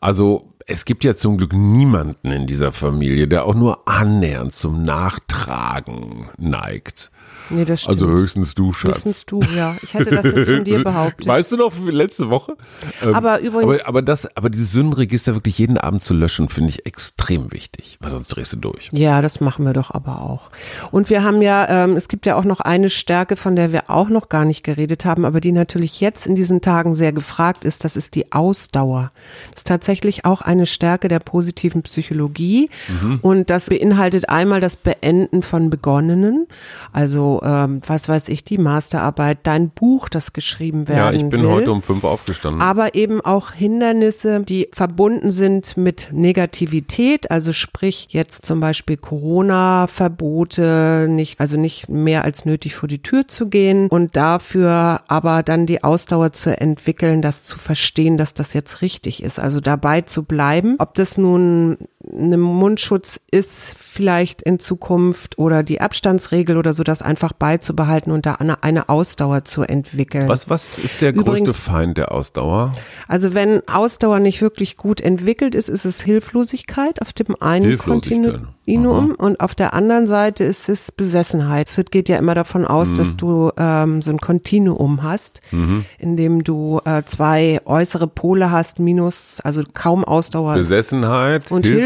Also, 0.00 0.54
es 0.70 0.84
gibt 0.84 1.02
ja 1.02 1.16
zum 1.16 1.38
Glück 1.38 1.52
niemanden 1.54 2.30
in 2.30 2.46
dieser 2.46 2.72
Familie, 2.72 3.26
der 3.26 3.46
auch 3.46 3.54
nur 3.54 3.88
annähernd 3.88 4.52
zum 4.54 4.82
Nachtragen 4.82 6.28
neigt. 6.36 7.10
Nee, 7.50 7.64
das 7.64 7.80
stimmt. 7.82 7.94
Also 8.02 8.08
höchstens 8.08 8.54
du, 8.54 8.74
Schatz. 8.74 8.96
Höchstens 8.96 9.24
du, 9.24 9.40
ja. 9.56 9.74
Ich 9.82 9.94
hatte 9.94 10.10
das 10.10 10.24
jetzt 10.26 10.50
von 10.50 10.64
dir 10.64 10.84
behauptet. 10.84 11.26
Weißt 11.26 11.52
du 11.52 11.56
noch, 11.56 11.72
wie 11.86 11.90
letzte 11.90 12.28
Woche? 12.28 12.52
Ähm, 13.02 13.14
Aber 13.14 13.40
übrigens- 13.40 13.80
Aber, 13.80 13.88
aber, 13.88 14.02
das, 14.02 14.36
aber 14.36 14.50
dieses 14.50 14.72
Sündenregister 14.72 15.34
wirklich 15.34 15.56
jeden 15.58 15.78
Abend 15.78 16.02
zu 16.02 16.12
löschen, 16.12 16.50
finde 16.50 16.70
ich 16.70 16.84
extrem 16.84 17.50
wichtig, 17.52 17.96
weil 18.00 18.10
sonst 18.10 18.28
drehst 18.28 18.52
du 18.52 18.56
durch. 18.58 18.90
Ja, 18.92 19.22
das 19.22 19.40
machen 19.40 19.64
wir 19.64 19.72
doch 19.72 19.90
aber 19.90 20.20
auch. 20.20 20.50
Und 20.90 21.08
wir 21.08 21.22
haben 21.22 21.40
ja, 21.40 21.66
ähm, 21.84 21.96
es 21.96 22.08
gibt 22.08 22.26
ja 22.26 22.36
auch 22.36 22.44
noch 22.44 22.60
eine 22.60 22.90
Stärke, 22.90 23.36
von 23.36 23.56
der 23.56 23.72
wir 23.72 23.88
auch 23.88 24.10
noch 24.10 24.28
gar 24.28 24.44
nicht 24.44 24.62
geredet 24.62 25.06
haben, 25.06 25.24
aber 25.24 25.40
die 25.40 25.52
natürlich 25.52 26.00
jetzt 26.02 26.26
in 26.26 26.34
diesen 26.34 26.60
Tagen 26.60 26.94
sehr 26.96 27.12
gefragt 27.14 27.64
ist, 27.64 27.82
das 27.84 27.96
ist 27.96 28.14
die 28.14 28.30
Ausdauer. 28.32 29.10
Das 29.52 29.60
ist 29.60 29.66
tatsächlich 29.66 30.26
auch 30.26 30.42
eine 30.58 30.66
Stärke 30.66 31.08
der 31.08 31.20
positiven 31.20 31.82
Psychologie. 31.82 32.68
Und 33.22 33.50
das 33.50 33.68
beinhaltet 33.68 34.28
einmal 34.28 34.60
das 34.60 34.76
Beenden 34.76 35.42
von 35.42 35.70
Begonnenen, 35.70 36.46
also 36.92 37.40
ähm, 37.44 37.80
was 37.86 38.08
weiß 38.08 38.28
ich, 38.28 38.44
die 38.44 38.58
Masterarbeit, 38.58 39.38
dein 39.44 39.70
Buch, 39.70 40.08
das 40.08 40.32
geschrieben 40.32 40.88
werden 40.88 40.98
Ja, 40.98 41.12
ich 41.12 41.28
bin 41.28 41.42
will. 41.42 41.48
heute 41.48 41.72
um 41.72 41.82
fünf 41.82 42.04
aufgestanden. 42.04 42.60
aber 42.60 42.94
eben 42.94 43.20
auch 43.20 43.52
Hindernisse, 43.52 44.40
die 44.40 44.68
verbunden 44.72 45.30
sind 45.30 45.76
mit 45.76 46.08
Negativität, 46.12 47.30
also 47.30 47.52
sprich 47.52 48.08
jetzt 48.10 48.44
zum 48.46 48.60
Beispiel 48.60 48.96
Corona-Verbote, 49.88 51.06
nicht, 51.08 51.40
also 51.40 51.56
nicht 51.56 51.88
mehr 51.88 52.24
als 52.24 52.44
nötig 52.44 52.74
vor 52.74 52.88
die 52.88 53.02
Tür 53.02 53.28
zu 53.28 53.48
gehen 53.48 53.88
und 53.88 54.16
dafür 54.16 55.02
aber 55.08 55.42
dann 55.42 55.66
die 55.66 55.84
Ausdauer 55.84 56.32
zu 56.32 56.58
entwickeln, 56.58 57.22
das 57.22 57.44
zu 57.44 57.58
verstehen, 57.58 58.18
dass 58.18 58.34
das 58.34 58.54
jetzt 58.54 58.82
richtig 58.82 59.22
ist, 59.22 59.38
also 59.38 59.60
dabei 59.60 60.00
zu 60.02 60.22
bleiben, 60.24 60.47
ob 60.78 60.94
das 60.94 61.18
nun 61.18 61.76
ein 62.10 62.38
Mundschutz 62.40 63.20
ist 63.30 63.74
vielleicht 63.78 64.42
in 64.42 64.58
Zukunft 64.58 65.38
oder 65.38 65.62
die 65.62 65.80
Abstandsregel 65.80 66.56
oder 66.56 66.72
so, 66.72 66.84
das 66.84 67.02
einfach 67.02 67.32
beizubehalten 67.32 68.12
und 68.12 68.24
da 68.26 68.34
eine, 68.34 68.62
eine 68.62 68.88
Ausdauer 68.88 69.44
zu 69.44 69.62
entwickeln. 69.62 70.28
was, 70.28 70.48
was 70.48 70.78
ist 70.78 71.00
der 71.00 71.12
größte 71.12 71.30
Übrigens- 71.30 71.58
Feind 71.60 71.98
der 71.98 72.12
Ausdauer? 72.12 72.74
Also 73.08 73.34
wenn 73.34 73.66
Ausdauer 73.68 74.20
nicht 74.20 74.40
wirklich 74.40 74.76
gut 74.76 75.00
entwickelt 75.00 75.54
ist, 75.54 75.68
ist 75.68 75.84
es 75.84 76.00
Hilflosigkeit 76.00 77.02
auf 77.02 77.12
dem 77.12 77.34
einen 77.40 77.78
Hilflosigkeit. 78.68 78.78
Kontinuum 78.78 79.10
und 79.14 79.40
auf 79.40 79.54
der 79.54 79.72
anderen 79.74 80.06
Seite 80.06 80.44
ist 80.44 80.68
es 80.68 80.92
Besessenheit. 80.92 81.68
Es 81.68 81.80
geht 81.90 82.08
ja 82.08 82.16
immer 82.18 82.34
davon 82.34 82.64
aus, 82.66 82.92
dass 82.92 83.12
Mhm. 83.12 83.16
du 83.16 83.50
ähm, 83.56 84.02
so 84.02 84.10
ein 84.10 84.18
Kontinuum 84.18 85.02
hast, 85.02 85.40
in 85.98 86.16
dem 86.16 86.44
du 86.44 86.80
äh, 86.84 87.02
zwei 87.06 87.60
äußere 87.64 88.06
Pole 88.06 88.50
hast, 88.50 88.78
minus, 88.78 89.40
also 89.42 89.62
kaum 89.74 90.04
Ausdauer 90.04 90.54
Besessenheit, 90.54 91.50
und 91.50 91.64
Hilflosigkeit 91.66 91.78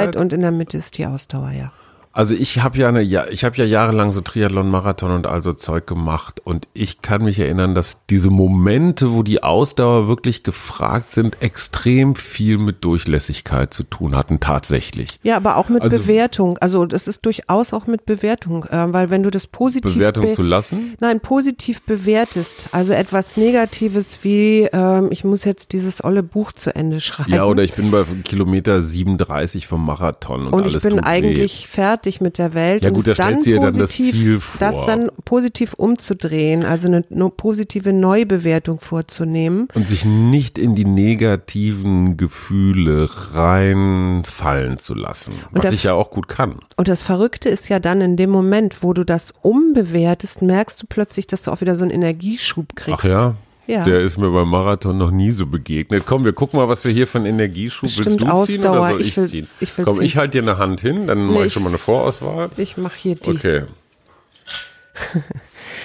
Hilflosigkeit. 0.00 0.16
und 0.16 0.32
in 0.32 0.40
der 0.40 0.50
Mitte 0.52 0.76
ist 0.78 0.96
die 0.98 1.06
Ausdauer, 1.06 1.50
ja. 1.50 1.72
Also 2.12 2.34
ich 2.34 2.60
habe 2.62 2.78
ja 2.78 2.88
eine, 2.88 3.00
ja, 3.02 3.26
ich 3.30 3.44
habe 3.44 3.56
ja 3.58 3.64
jahrelang 3.64 4.12
so 4.12 4.20
Triathlon, 4.20 4.70
Marathon 4.70 5.12
und 5.12 5.26
all 5.26 5.42
so 5.42 5.52
Zeug 5.52 5.86
gemacht 5.86 6.40
und 6.42 6.66
ich 6.74 7.00
kann 7.00 7.22
mich 7.22 7.38
erinnern, 7.38 7.74
dass 7.74 7.98
diese 8.10 8.30
Momente, 8.30 9.12
wo 9.12 9.22
die 9.22 9.42
Ausdauer 9.42 10.08
wirklich 10.08 10.42
gefragt 10.42 11.12
sind, 11.12 11.40
extrem 11.42 12.16
viel 12.16 12.58
mit 12.58 12.84
Durchlässigkeit 12.84 13.72
zu 13.72 13.84
tun 13.84 14.16
hatten, 14.16 14.40
tatsächlich. 14.40 15.20
Ja, 15.22 15.36
aber 15.36 15.56
auch 15.56 15.68
mit 15.68 15.82
Also- 15.82 15.98
Bewertung. 15.98 16.58
Also 16.58 16.86
das 16.86 17.06
ist 17.06 17.24
durchaus 17.26 17.72
auch 17.72 17.86
mit 17.86 18.04
Bewertung, 18.06 18.64
äh, 18.64 18.92
weil 18.92 19.10
wenn 19.10 19.22
du 19.22 19.30
das 19.30 19.46
positiv 19.46 19.94
Bewertung 19.94 20.24
be- 20.26 20.32
zu 20.32 20.42
lassen? 20.42 20.94
Nein, 21.00 21.20
positiv 21.20 21.82
bewertest. 21.82 22.68
Also 22.72 22.94
etwas 22.94 23.36
Negatives 23.36 24.20
wie, 24.22 24.68
ähm, 24.72 25.08
ich 25.10 25.24
muss 25.24 25.44
jetzt 25.44 25.72
dieses 25.72 26.02
olle 26.02 26.22
Buch 26.22 26.52
zu 26.52 26.74
Ende 26.74 27.00
schreiben. 27.00 27.32
Ja, 27.38 27.44
oder 27.44 27.62
ich 27.62 27.74
bin 27.74 27.90
bei 27.90 28.04
Kilometer 28.24 28.80
37 28.82 29.66
vom 29.66 29.84
Marathon 29.84 30.46
und, 30.46 30.54
und 30.54 30.66
ich 30.66 30.82
bin 30.82 30.98
eigentlich 31.00 31.64
weh. 31.64 31.68
fertig 31.68 32.07
mit 32.20 32.38
der 32.38 32.54
Welt. 32.54 32.82
Ja 32.82 32.90
und 32.90 32.96
gut, 32.96 33.06
es 33.06 33.16
da 33.16 33.30
dann 33.30 33.40
das 33.60 33.76
positiv, 33.76 34.12
Ziel 34.14 34.40
vor. 34.40 34.58
Das 34.60 34.86
dann 34.86 35.10
positiv 35.24 35.74
umzudrehen, 35.74 36.64
also 36.64 36.88
eine 36.88 37.04
no 37.10 37.28
positive 37.30 37.92
Neubewertung 37.92 38.80
vorzunehmen. 38.80 39.68
Und 39.74 39.86
sich 39.88 40.04
nicht 40.04 40.58
in 40.58 40.74
die 40.74 40.84
negativen 40.84 42.16
Gefühle 42.16 43.08
reinfallen 43.34 44.78
zu 44.78 44.94
lassen. 44.94 45.32
was 45.50 45.62
das- 45.62 45.74
ich 45.76 45.84
ja 45.84 45.94
auch 45.94 46.10
gut 46.10 46.28
kann. 46.28 46.60
Und 46.76 46.88
das 46.88 47.02
Verrückte 47.02 47.48
ist 47.48 47.68
ja 47.68 47.78
dann 47.80 48.00
in 48.00 48.16
dem 48.16 48.30
Moment, 48.30 48.82
wo 48.82 48.92
du 48.92 49.04
das 49.04 49.34
umbewertest, 49.42 50.42
merkst 50.42 50.82
du 50.82 50.86
plötzlich, 50.88 51.26
dass 51.26 51.42
du 51.42 51.50
auch 51.50 51.60
wieder 51.60 51.74
so 51.76 51.84
einen 51.84 51.92
Energieschub 51.92 52.74
kriegst. 52.76 53.04
Ach 53.04 53.10
ja? 53.10 53.34
Ja. 53.68 53.84
Der 53.84 54.00
ist 54.00 54.16
mir 54.16 54.30
beim 54.30 54.48
Marathon 54.48 54.96
noch 54.96 55.10
nie 55.10 55.30
so 55.30 55.46
begegnet. 55.46 56.04
Komm, 56.06 56.24
wir 56.24 56.32
gucken 56.32 56.58
mal, 56.58 56.68
was 56.68 56.84
wir 56.84 56.90
hier 56.90 57.06
von 57.06 57.26
Energieschub. 57.26 57.82
Willst 57.82 57.98
Bestimmt 57.98 58.20
du 58.22 58.24
ziehen 58.24 58.30
Ausdauer. 58.66 58.80
oder 58.80 58.90
soll 58.92 59.00
ich, 59.02 59.16
will- 59.16 59.28
ziehen? 59.28 59.48
ich 59.60 59.76
will 59.76 59.84
Komm, 59.84 59.94
ziehen. 59.94 60.04
ich 60.04 60.16
halte 60.16 60.40
dir 60.40 60.50
eine 60.50 60.58
Hand 60.58 60.80
hin, 60.80 61.06
dann 61.06 61.26
mache 61.26 61.40
Nee, 61.40 61.44
ich 61.48 61.52
schon 61.52 61.62
mal 61.64 61.68
eine 61.68 61.78
Vorauswahl. 61.78 62.48
Ich 62.56 62.78
mache 62.78 62.96
hier 62.96 63.16
die 63.16 63.30
Okay. 63.30 63.62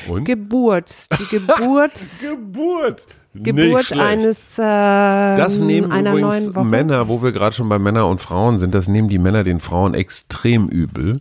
Und? 0.07 0.23
Geburt. 0.25 0.91
Die 1.19 1.37
Geburt. 1.37 1.91
Geburt. 2.21 3.05
Geburt 3.35 3.91
eines 3.93 4.59
äh, 4.59 4.61
Das 4.61 5.59
nehmen 5.59 5.91
einer 5.91 6.11
übrigens. 6.11 6.51
Männer, 6.55 7.07
wo 7.07 7.23
wir 7.23 7.31
gerade 7.31 7.55
schon 7.55 7.67
bei 7.67 7.79
Männer 7.79 8.07
und 8.07 8.21
Frauen 8.21 8.59
sind, 8.59 8.75
das 8.75 8.87
nehmen 8.87 9.09
die 9.09 9.17
Männer 9.17 9.43
den 9.43 9.59
Frauen 9.59 9.95
extrem 9.95 10.67
übel, 10.69 11.19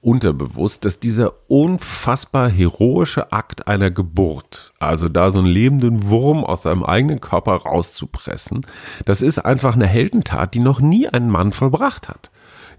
unterbewusst, 0.00 0.84
dass 0.84 1.00
dieser 1.00 1.34
unfassbar 1.48 2.48
heroische 2.48 3.32
Akt 3.32 3.68
einer 3.68 3.90
Geburt, 3.90 4.72
also 4.78 5.08
da 5.08 5.30
so 5.30 5.40
einen 5.40 5.48
lebenden 5.48 6.08
Wurm 6.08 6.44
aus 6.44 6.62
seinem 6.62 6.84
eigenen 6.84 7.20
Körper 7.20 7.54
rauszupressen, 7.56 8.66
das 9.04 9.22
ist 9.22 9.38
einfach 9.38 9.74
eine 9.74 9.86
Heldentat, 9.86 10.54
die 10.54 10.60
noch 10.60 10.80
nie 10.80 11.08
ein 11.08 11.28
Mann 11.28 11.52
vollbracht 11.52 12.08
hat. 12.08 12.30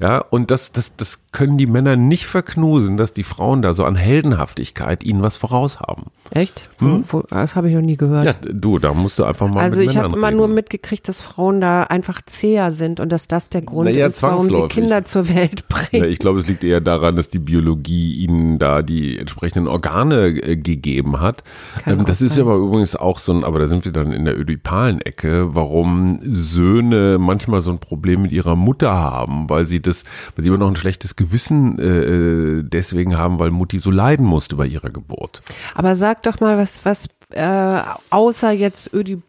Ja, 0.02 0.18
und 0.18 0.50
das, 0.50 0.72
das, 0.72 0.96
das 0.96 1.20
können 1.32 1.58
die 1.58 1.68
Männer 1.68 1.96
nicht 1.96 2.26
verknusen, 2.26 2.98
dass 2.98 3.14
die 3.14 3.24
Frauen 3.24 3.62
da 3.62 3.74
so 3.74 3.86
an 3.86 3.96
Heldenhaftigkeit 3.96 5.04
ihnen 5.04 5.22
was 5.22 5.38
voraus 5.38 5.80
haben. 5.80 6.08
Echt? 6.32 6.70
Wo, 6.80 7.04
wo, 7.08 7.24
das 7.30 7.56
habe 7.56 7.70
ich 7.70 7.76
noch 7.76 7.82
nie 7.82 7.98
gehört. 7.98 8.26
Ja, 8.26 8.34
du, 8.34 8.80
da 8.80 8.94
musst 8.94 9.20
du 9.20 9.24
einfach 9.24 9.48
mal 9.48 9.62
also 9.62 9.82
ich 9.82 9.98
habe 9.98 10.16
immer 10.16 10.32
nur 10.32 10.48
mitgekriegt, 10.48 11.08
dass 11.08 11.22
Frauen 11.22 11.62
da 11.62 11.84
einfach 11.84 12.22
zäher 12.26 12.72
sind 12.72 13.00
und 13.00 13.12
dass 13.12 13.28
das 13.28 13.50
der 13.50 13.62
Grund 13.62 13.90
Naja, 13.90 14.08
ist, 14.08 14.24
warum 14.24 14.50
sie. 14.50 14.68
Kinder 14.68 15.06
zur 15.06 15.30
Welt 15.30 15.66
Ja, 15.72 15.78
bringen. 15.90 16.10
ich 16.10 16.20
glaube, 16.20 16.40
es 16.40 16.48
liegt 16.48 16.64
eher 16.64 16.82
daran, 16.82 17.16
dass 17.16 17.30
die 17.30 17.40
Biologie 17.40 18.14
ihnen 18.16 18.60
da 18.60 18.82
die 18.82 19.18
entsprechenden 19.20 19.68
Organe 19.68 20.28
äh, 20.28 20.58
gegeben 20.58 21.20
hat. 21.22 21.44
Ähm, 21.86 22.06
das 22.06 22.22
ist 22.22 22.36
sein. 22.36 22.46
aber 22.46 22.56
übrigens 22.56 22.96
auch 22.96 23.20
so 23.20 23.34
ein, 23.34 23.44
aber 23.44 23.60
da 23.60 23.68
sind 23.68 23.86
wir 23.86 23.92
dann 23.92 24.12
in 24.14 24.26
der 24.26 24.40
ödipalen 24.40 25.02
Ecke, 25.02 25.54
warum 25.54 26.20
Söhne 26.24 27.18
manchmal 27.20 27.62
so 27.62 27.72
ein 27.72 27.80
Problem 27.80 28.22
mit 28.24 28.32
ihrer 28.32 28.56
Mutter 28.56 28.92
haben, 28.92 29.50
weil 29.50 29.66
sie 29.66 29.82
das, 29.82 29.91
weil 30.36 30.44
sie 30.44 30.50
immer 30.50 30.58
noch 30.58 30.68
ein 30.68 30.76
schlechtes 30.76 31.16
Gewissen 31.16 31.80
äh, 31.80 32.64
deswegen 32.64 33.18
haben, 33.18 33.40
weil 33.40 33.52
Mutti 33.52 33.80
so 33.80 33.92
leiden 33.92 34.26
musste 34.26 34.56
bei 34.56 34.66
ihrer 34.66 34.90
Geburt. 34.90 35.42
Aber 35.76 35.96
sag 35.96 36.24
doch 36.24 36.40
mal, 36.40 36.58
was, 36.58 36.86
was 36.86 37.08
äh, 37.32 37.82
außer 38.10 38.52
jetzt 38.52 38.94
Ödi 38.94 39.22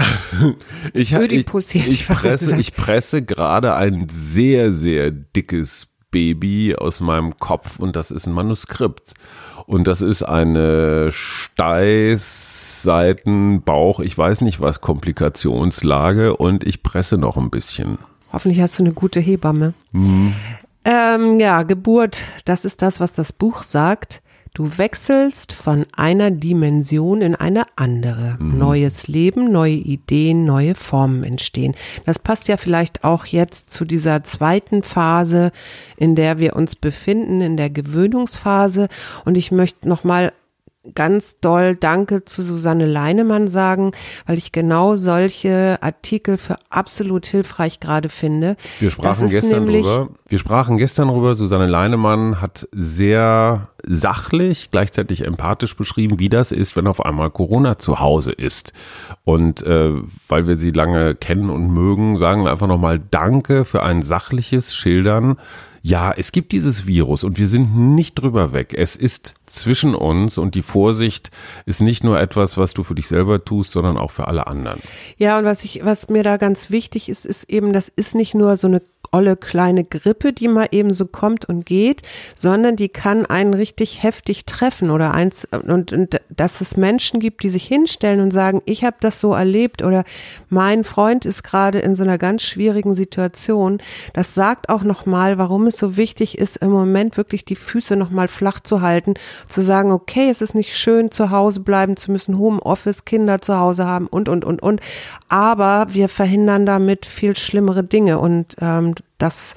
Ich, 0.94 1.12
ich, 1.12 1.14
Ödipus 1.14 1.74
ich 1.74 1.86
ich, 1.86 2.08
presse, 2.08 2.58
ich 2.58 2.74
presse 2.74 3.22
gerade 3.22 3.74
ein 3.74 4.08
sehr, 4.08 4.72
sehr 4.72 5.10
dickes 5.10 5.88
Baby 6.10 6.74
aus 6.76 7.00
meinem 7.00 7.38
Kopf 7.38 7.78
und 7.78 7.96
das 7.96 8.10
ist 8.10 8.26
ein 8.26 8.32
Manuskript. 8.32 9.14
Und 9.66 9.86
das 9.86 10.00
ist 10.00 10.24
eine 10.24 11.12
Steiß, 11.12 12.82
Seiten, 12.82 13.62
Bauch, 13.62 14.00
ich 14.00 14.18
weiß 14.18 14.40
nicht 14.40 14.60
was, 14.60 14.80
Komplikationslage 14.80 16.36
und 16.36 16.66
ich 16.66 16.82
presse 16.82 17.18
noch 17.18 17.36
ein 17.36 17.50
bisschen. 17.50 17.98
Hoffentlich 18.32 18.60
hast 18.60 18.78
du 18.78 18.82
eine 18.82 18.92
gute 18.92 19.20
Hebamme. 19.20 19.74
Mhm. 19.92 20.34
Ähm, 20.84 21.38
ja, 21.38 21.62
Geburt, 21.62 22.22
das 22.44 22.64
ist 22.64 22.82
das, 22.82 23.00
was 23.00 23.12
das 23.12 23.32
Buch 23.32 23.62
sagt. 23.62 24.22
Du 24.52 24.78
wechselst 24.78 25.52
von 25.52 25.86
einer 25.96 26.32
Dimension 26.32 27.22
in 27.22 27.36
eine 27.36 27.62
andere. 27.76 28.36
Mhm. 28.40 28.58
Neues 28.58 29.06
Leben, 29.06 29.52
neue 29.52 29.74
Ideen, 29.74 30.44
neue 30.44 30.74
Formen 30.74 31.22
entstehen. 31.22 31.76
Das 32.04 32.18
passt 32.18 32.48
ja 32.48 32.56
vielleicht 32.56 33.04
auch 33.04 33.26
jetzt 33.26 33.70
zu 33.70 33.84
dieser 33.84 34.24
zweiten 34.24 34.82
Phase, 34.82 35.52
in 35.96 36.16
der 36.16 36.38
wir 36.40 36.56
uns 36.56 36.74
befinden, 36.74 37.40
in 37.42 37.56
der 37.56 37.70
Gewöhnungsphase. 37.70 38.88
Und 39.24 39.36
ich 39.36 39.52
möchte 39.52 39.88
nochmal 39.88 40.32
ganz 40.94 41.38
doll 41.40 41.76
Danke 41.76 42.24
zu 42.24 42.42
Susanne 42.42 42.86
Leinemann 42.86 43.48
sagen, 43.48 43.92
weil 44.26 44.38
ich 44.38 44.50
genau 44.50 44.96
solche 44.96 45.78
Artikel 45.82 46.38
für 46.38 46.56
absolut 46.70 47.26
hilfreich 47.26 47.80
gerade 47.80 48.08
finde. 48.08 48.56
Wir 48.78 48.90
sprachen 48.90 49.28
gestern 49.28 49.66
drüber. 49.66 50.08
Wir 50.26 50.38
sprachen 50.38 50.78
gestern 50.78 51.08
drüber. 51.08 51.34
Susanne 51.34 51.66
Leinemann 51.66 52.40
hat 52.40 52.66
sehr 52.72 53.68
sachlich, 53.86 54.70
gleichzeitig 54.70 55.26
empathisch 55.26 55.76
beschrieben, 55.76 56.18
wie 56.18 56.28
das 56.28 56.50
ist, 56.50 56.76
wenn 56.76 56.86
auf 56.86 57.04
einmal 57.04 57.30
Corona 57.30 57.78
zu 57.78 58.00
Hause 58.00 58.32
ist. 58.32 58.72
Und 59.24 59.62
äh, 59.62 59.92
weil 60.28 60.46
wir 60.46 60.56
sie 60.56 60.70
lange 60.70 61.14
kennen 61.14 61.50
und 61.50 61.70
mögen, 61.70 62.16
sagen 62.16 62.44
wir 62.44 62.50
einfach 62.50 62.66
nochmal 62.66 63.00
Danke 63.10 63.64
für 63.64 63.82
ein 63.82 64.02
sachliches 64.02 64.74
Schildern 64.74 65.36
ja, 65.82 66.12
es 66.12 66.32
gibt 66.32 66.52
dieses 66.52 66.86
Virus 66.86 67.24
und 67.24 67.38
wir 67.38 67.48
sind 67.48 67.94
nicht 67.94 68.14
drüber 68.14 68.52
weg. 68.52 68.74
Es 68.76 68.96
ist 68.96 69.34
zwischen 69.46 69.94
uns 69.94 70.36
und 70.36 70.54
die 70.54 70.62
Vorsicht 70.62 71.30
ist 71.64 71.80
nicht 71.80 72.04
nur 72.04 72.20
etwas, 72.20 72.58
was 72.58 72.74
du 72.74 72.82
für 72.82 72.94
dich 72.94 73.08
selber 73.08 73.44
tust, 73.44 73.72
sondern 73.72 73.96
auch 73.96 74.10
für 74.10 74.28
alle 74.28 74.46
anderen. 74.46 74.80
Ja, 75.16 75.38
und 75.38 75.44
was 75.44 75.64
ich, 75.64 75.84
was 75.84 76.08
mir 76.08 76.22
da 76.22 76.36
ganz 76.36 76.70
wichtig 76.70 77.08
ist, 77.08 77.24
ist 77.24 77.44
eben, 77.50 77.72
das 77.72 77.88
ist 77.88 78.14
nicht 78.14 78.34
nur 78.34 78.56
so 78.56 78.66
eine 78.66 78.82
olle 79.12 79.36
kleine 79.36 79.84
Grippe, 79.84 80.32
die 80.32 80.48
mal 80.48 80.68
eben 80.70 80.94
so 80.94 81.06
kommt 81.06 81.44
und 81.48 81.66
geht, 81.66 82.02
sondern 82.34 82.76
die 82.76 82.88
kann 82.88 83.26
einen 83.26 83.54
richtig 83.54 84.02
heftig 84.02 84.46
treffen 84.46 84.90
oder 84.90 85.12
eins 85.12 85.48
und, 85.50 85.92
und 85.92 86.20
dass 86.28 86.60
es 86.60 86.76
Menschen 86.76 87.18
gibt, 87.18 87.42
die 87.42 87.48
sich 87.48 87.64
hinstellen 87.64 88.20
und 88.20 88.30
sagen, 88.30 88.62
ich 88.66 88.84
habe 88.84 88.96
das 89.00 89.20
so 89.20 89.34
erlebt 89.34 89.82
oder 89.82 90.04
mein 90.48 90.84
Freund 90.84 91.26
ist 91.26 91.42
gerade 91.42 91.80
in 91.80 91.96
so 91.96 92.04
einer 92.04 92.18
ganz 92.18 92.42
schwierigen 92.42 92.94
Situation. 92.94 93.80
Das 94.14 94.34
sagt 94.34 94.68
auch 94.68 94.82
noch 94.82 95.06
mal, 95.06 95.38
warum 95.38 95.66
es 95.66 95.76
so 95.76 95.96
wichtig 95.96 96.38
ist, 96.38 96.56
im 96.58 96.70
Moment 96.70 97.16
wirklich 97.16 97.44
die 97.44 97.56
Füße 97.56 97.96
noch 97.96 98.10
mal 98.10 98.28
flach 98.28 98.60
zu 98.60 98.80
halten, 98.80 99.14
zu 99.48 99.60
sagen, 99.60 99.90
okay, 99.90 100.28
es 100.30 100.40
ist 100.40 100.54
nicht 100.54 100.76
schön 100.76 101.10
zu 101.10 101.30
Hause 101.30 101.60
bleiben 101.60 101.96
zu 101.96 102.12
müssen, 102.12 102.38
Homeoffice, 102.38 103.04
Kinder 103.04 103.40
zu 103.40 103.58
Hause 103.58 103.86
haben 103.86 104.06
und 104.06 104.28
und 104.28 104.44
und 104.44 104.62
und, 104.62 104.80
aber 105.28 105.88
wir 105.90 106.08
verhindern 106.08 106.64
damit 106.64 107.06
viel 107.06 107.36
schlimmere 107.36 107.82
Dinge 107.82 108.18
und 108.18 108.56
ähm, 108.60 108.94
das 109.18 109.56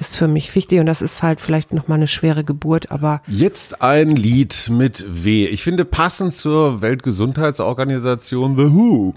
ist 0.00 0.16
für 0.16 0.28
mich 0.28 0.54
wichtig 0.54 0.80
und 0.80 0.86
das 0.86 1.02
ist 1.02 1.22
halt 1.22 1.40
vielleicht 1.40 1.72
noch 1.72 1.88
mal 1.88 1.96
eine 1.96 2.06
schwere 2.06 2.44
Geburt, 2.44 2.90
aber 2.90 3.20
jetzt 3.26 3.82
ein 3.82 4.10
Lied 4.10 4.68
mit 4.70 5.04
W. 5.08 5.46
Ich 5.46 5.62
finde 5.62 5.84
passend 5.84 6.34
zur 6.34 6.80
Weltgesundheitsorganisation 6.80 8.56
The 8.56 8.72
Who. 8.72 9.14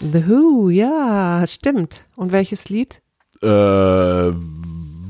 The 0.00 0.28
Who, 0.28 0.70
ja, 0.70 1.44
stimmt. 1.46 2.04
Und 2.16 2.32
welches 2.32 2.68
Lied? 2.70 3.02
Äh, 3.42 4.32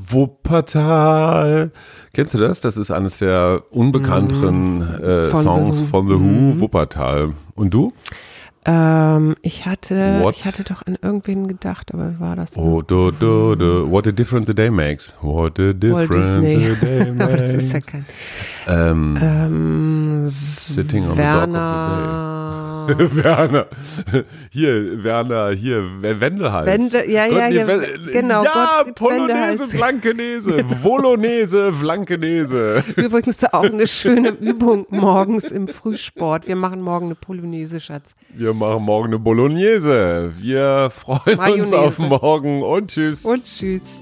Wuppertal. 0.09 1.71
Kennst 2.13 2.35
du 2.35 2.39
das? 2.39 2.61
Das 2.61 2.77
ist 2.77 2.91
eines 2.91 3.19
der 3.19 3.63
unbekannteren 3.71 4.79
mm, 4.81 5.03
äh, 5.03 5.31
Songs 5.31 5.79
The 5.79 5.87
von 5.87 6.09
The 6.09 6.15
Who, 6.15 6.19
mm. 6.19 6.61
Wuppertal. 6.61 7.33
Und 7.55 7.73
du? 7.73 7.93
Ähm, 8.65 9.35
ich 9.43 9.67
hatte, 9.67 10.21
What? 10.21 10.37
ich 10.37 10.45
hatte 10.45 10.63
doch 10.63 10.87
an 10.87 10.97
irgendwen 11.03 11.49
gedacht, 11.49 11.93
aber 11.93 12.21
war 12.21 12.37
das? 12.37 12.57
Oh, 12.57 12.81
do, 12.81 13.11
do, 13.11 13.57
do. 13.57 13.91
What 13.91 14.07
a 14.07 14.13
difference 14.13 14.49
a 14.49 14.53
day 14.53 14.71
makes. 14.71 15.15
What 15.21 15.59
a 15.59 15.73
difference 15.73 16.35
a 16.35 16.41
day 16.41 17.11
makes. 17.11 17.21
aber 17.21 17.37
das 17.39 17.55
ist 17.55 17.73
ja 17.73 17.81
kein. 17.81 18.07
Ähm, 18.67 19.19
ähm, 19.21 20.29
sitting 20.29 21.09
on 21.09 21.17
Werner. 21.17 22.87
the 22.89 22.95
dock 22.95 23.01
of 23.01 23.15
the. 23.15 23.25
Werner. 23.25 23.67
Hier, 24.51 25.03
Werner, 25.03 25.51
hier, 25.51 25.85
Wendelhals. 26.01 26.67
Wende, 26.67 27.11
ja, 27.11 27.27
Gott, 27.27 27.37
ja, 27.37 27.49
ja, 27.49 27.79
genau. 28.13 28.45
Ja, 28.45 28.83
Gott, 28.85 28.95
Polonaise, 28.95 29.67
Flankenese, 29.67 30.65
Volonese, 30.83 31.73
Flankenese. 31.73 32.85
Übrigens 32.97 33.45
auch 33.53 33.65
eine 33.65 33.87
schöne 33.87 34.31
Übung 34.31 34.87
morgens 34.91 35.51
im 35.51 35.69
Frühsport. 35.69 36.47
Wir 36.47 36.57
machen 36.57 36.83
morgen 36.83 37.07
eine 37.07 37.15
Polonaise, 37.15 37.81
Schatz. 37.81 38.15
Wir 38.35 38.53
machen 38.53 38.83
morgen 38.83 39.09
eine 39.09 39.19
Bolognese. 39.19 40.33
Wir 40.37 40.91
freuen 40.91 41.37
Mayonnaise. 41.37 41.63
uns 41.63 41.73
auf 41.73 41.99
morgen 41.99 42.63
und 42.63 42.91
tschüss. 42.91 43.25
Und 43.25 43.45
tschüss. 43.45 44.02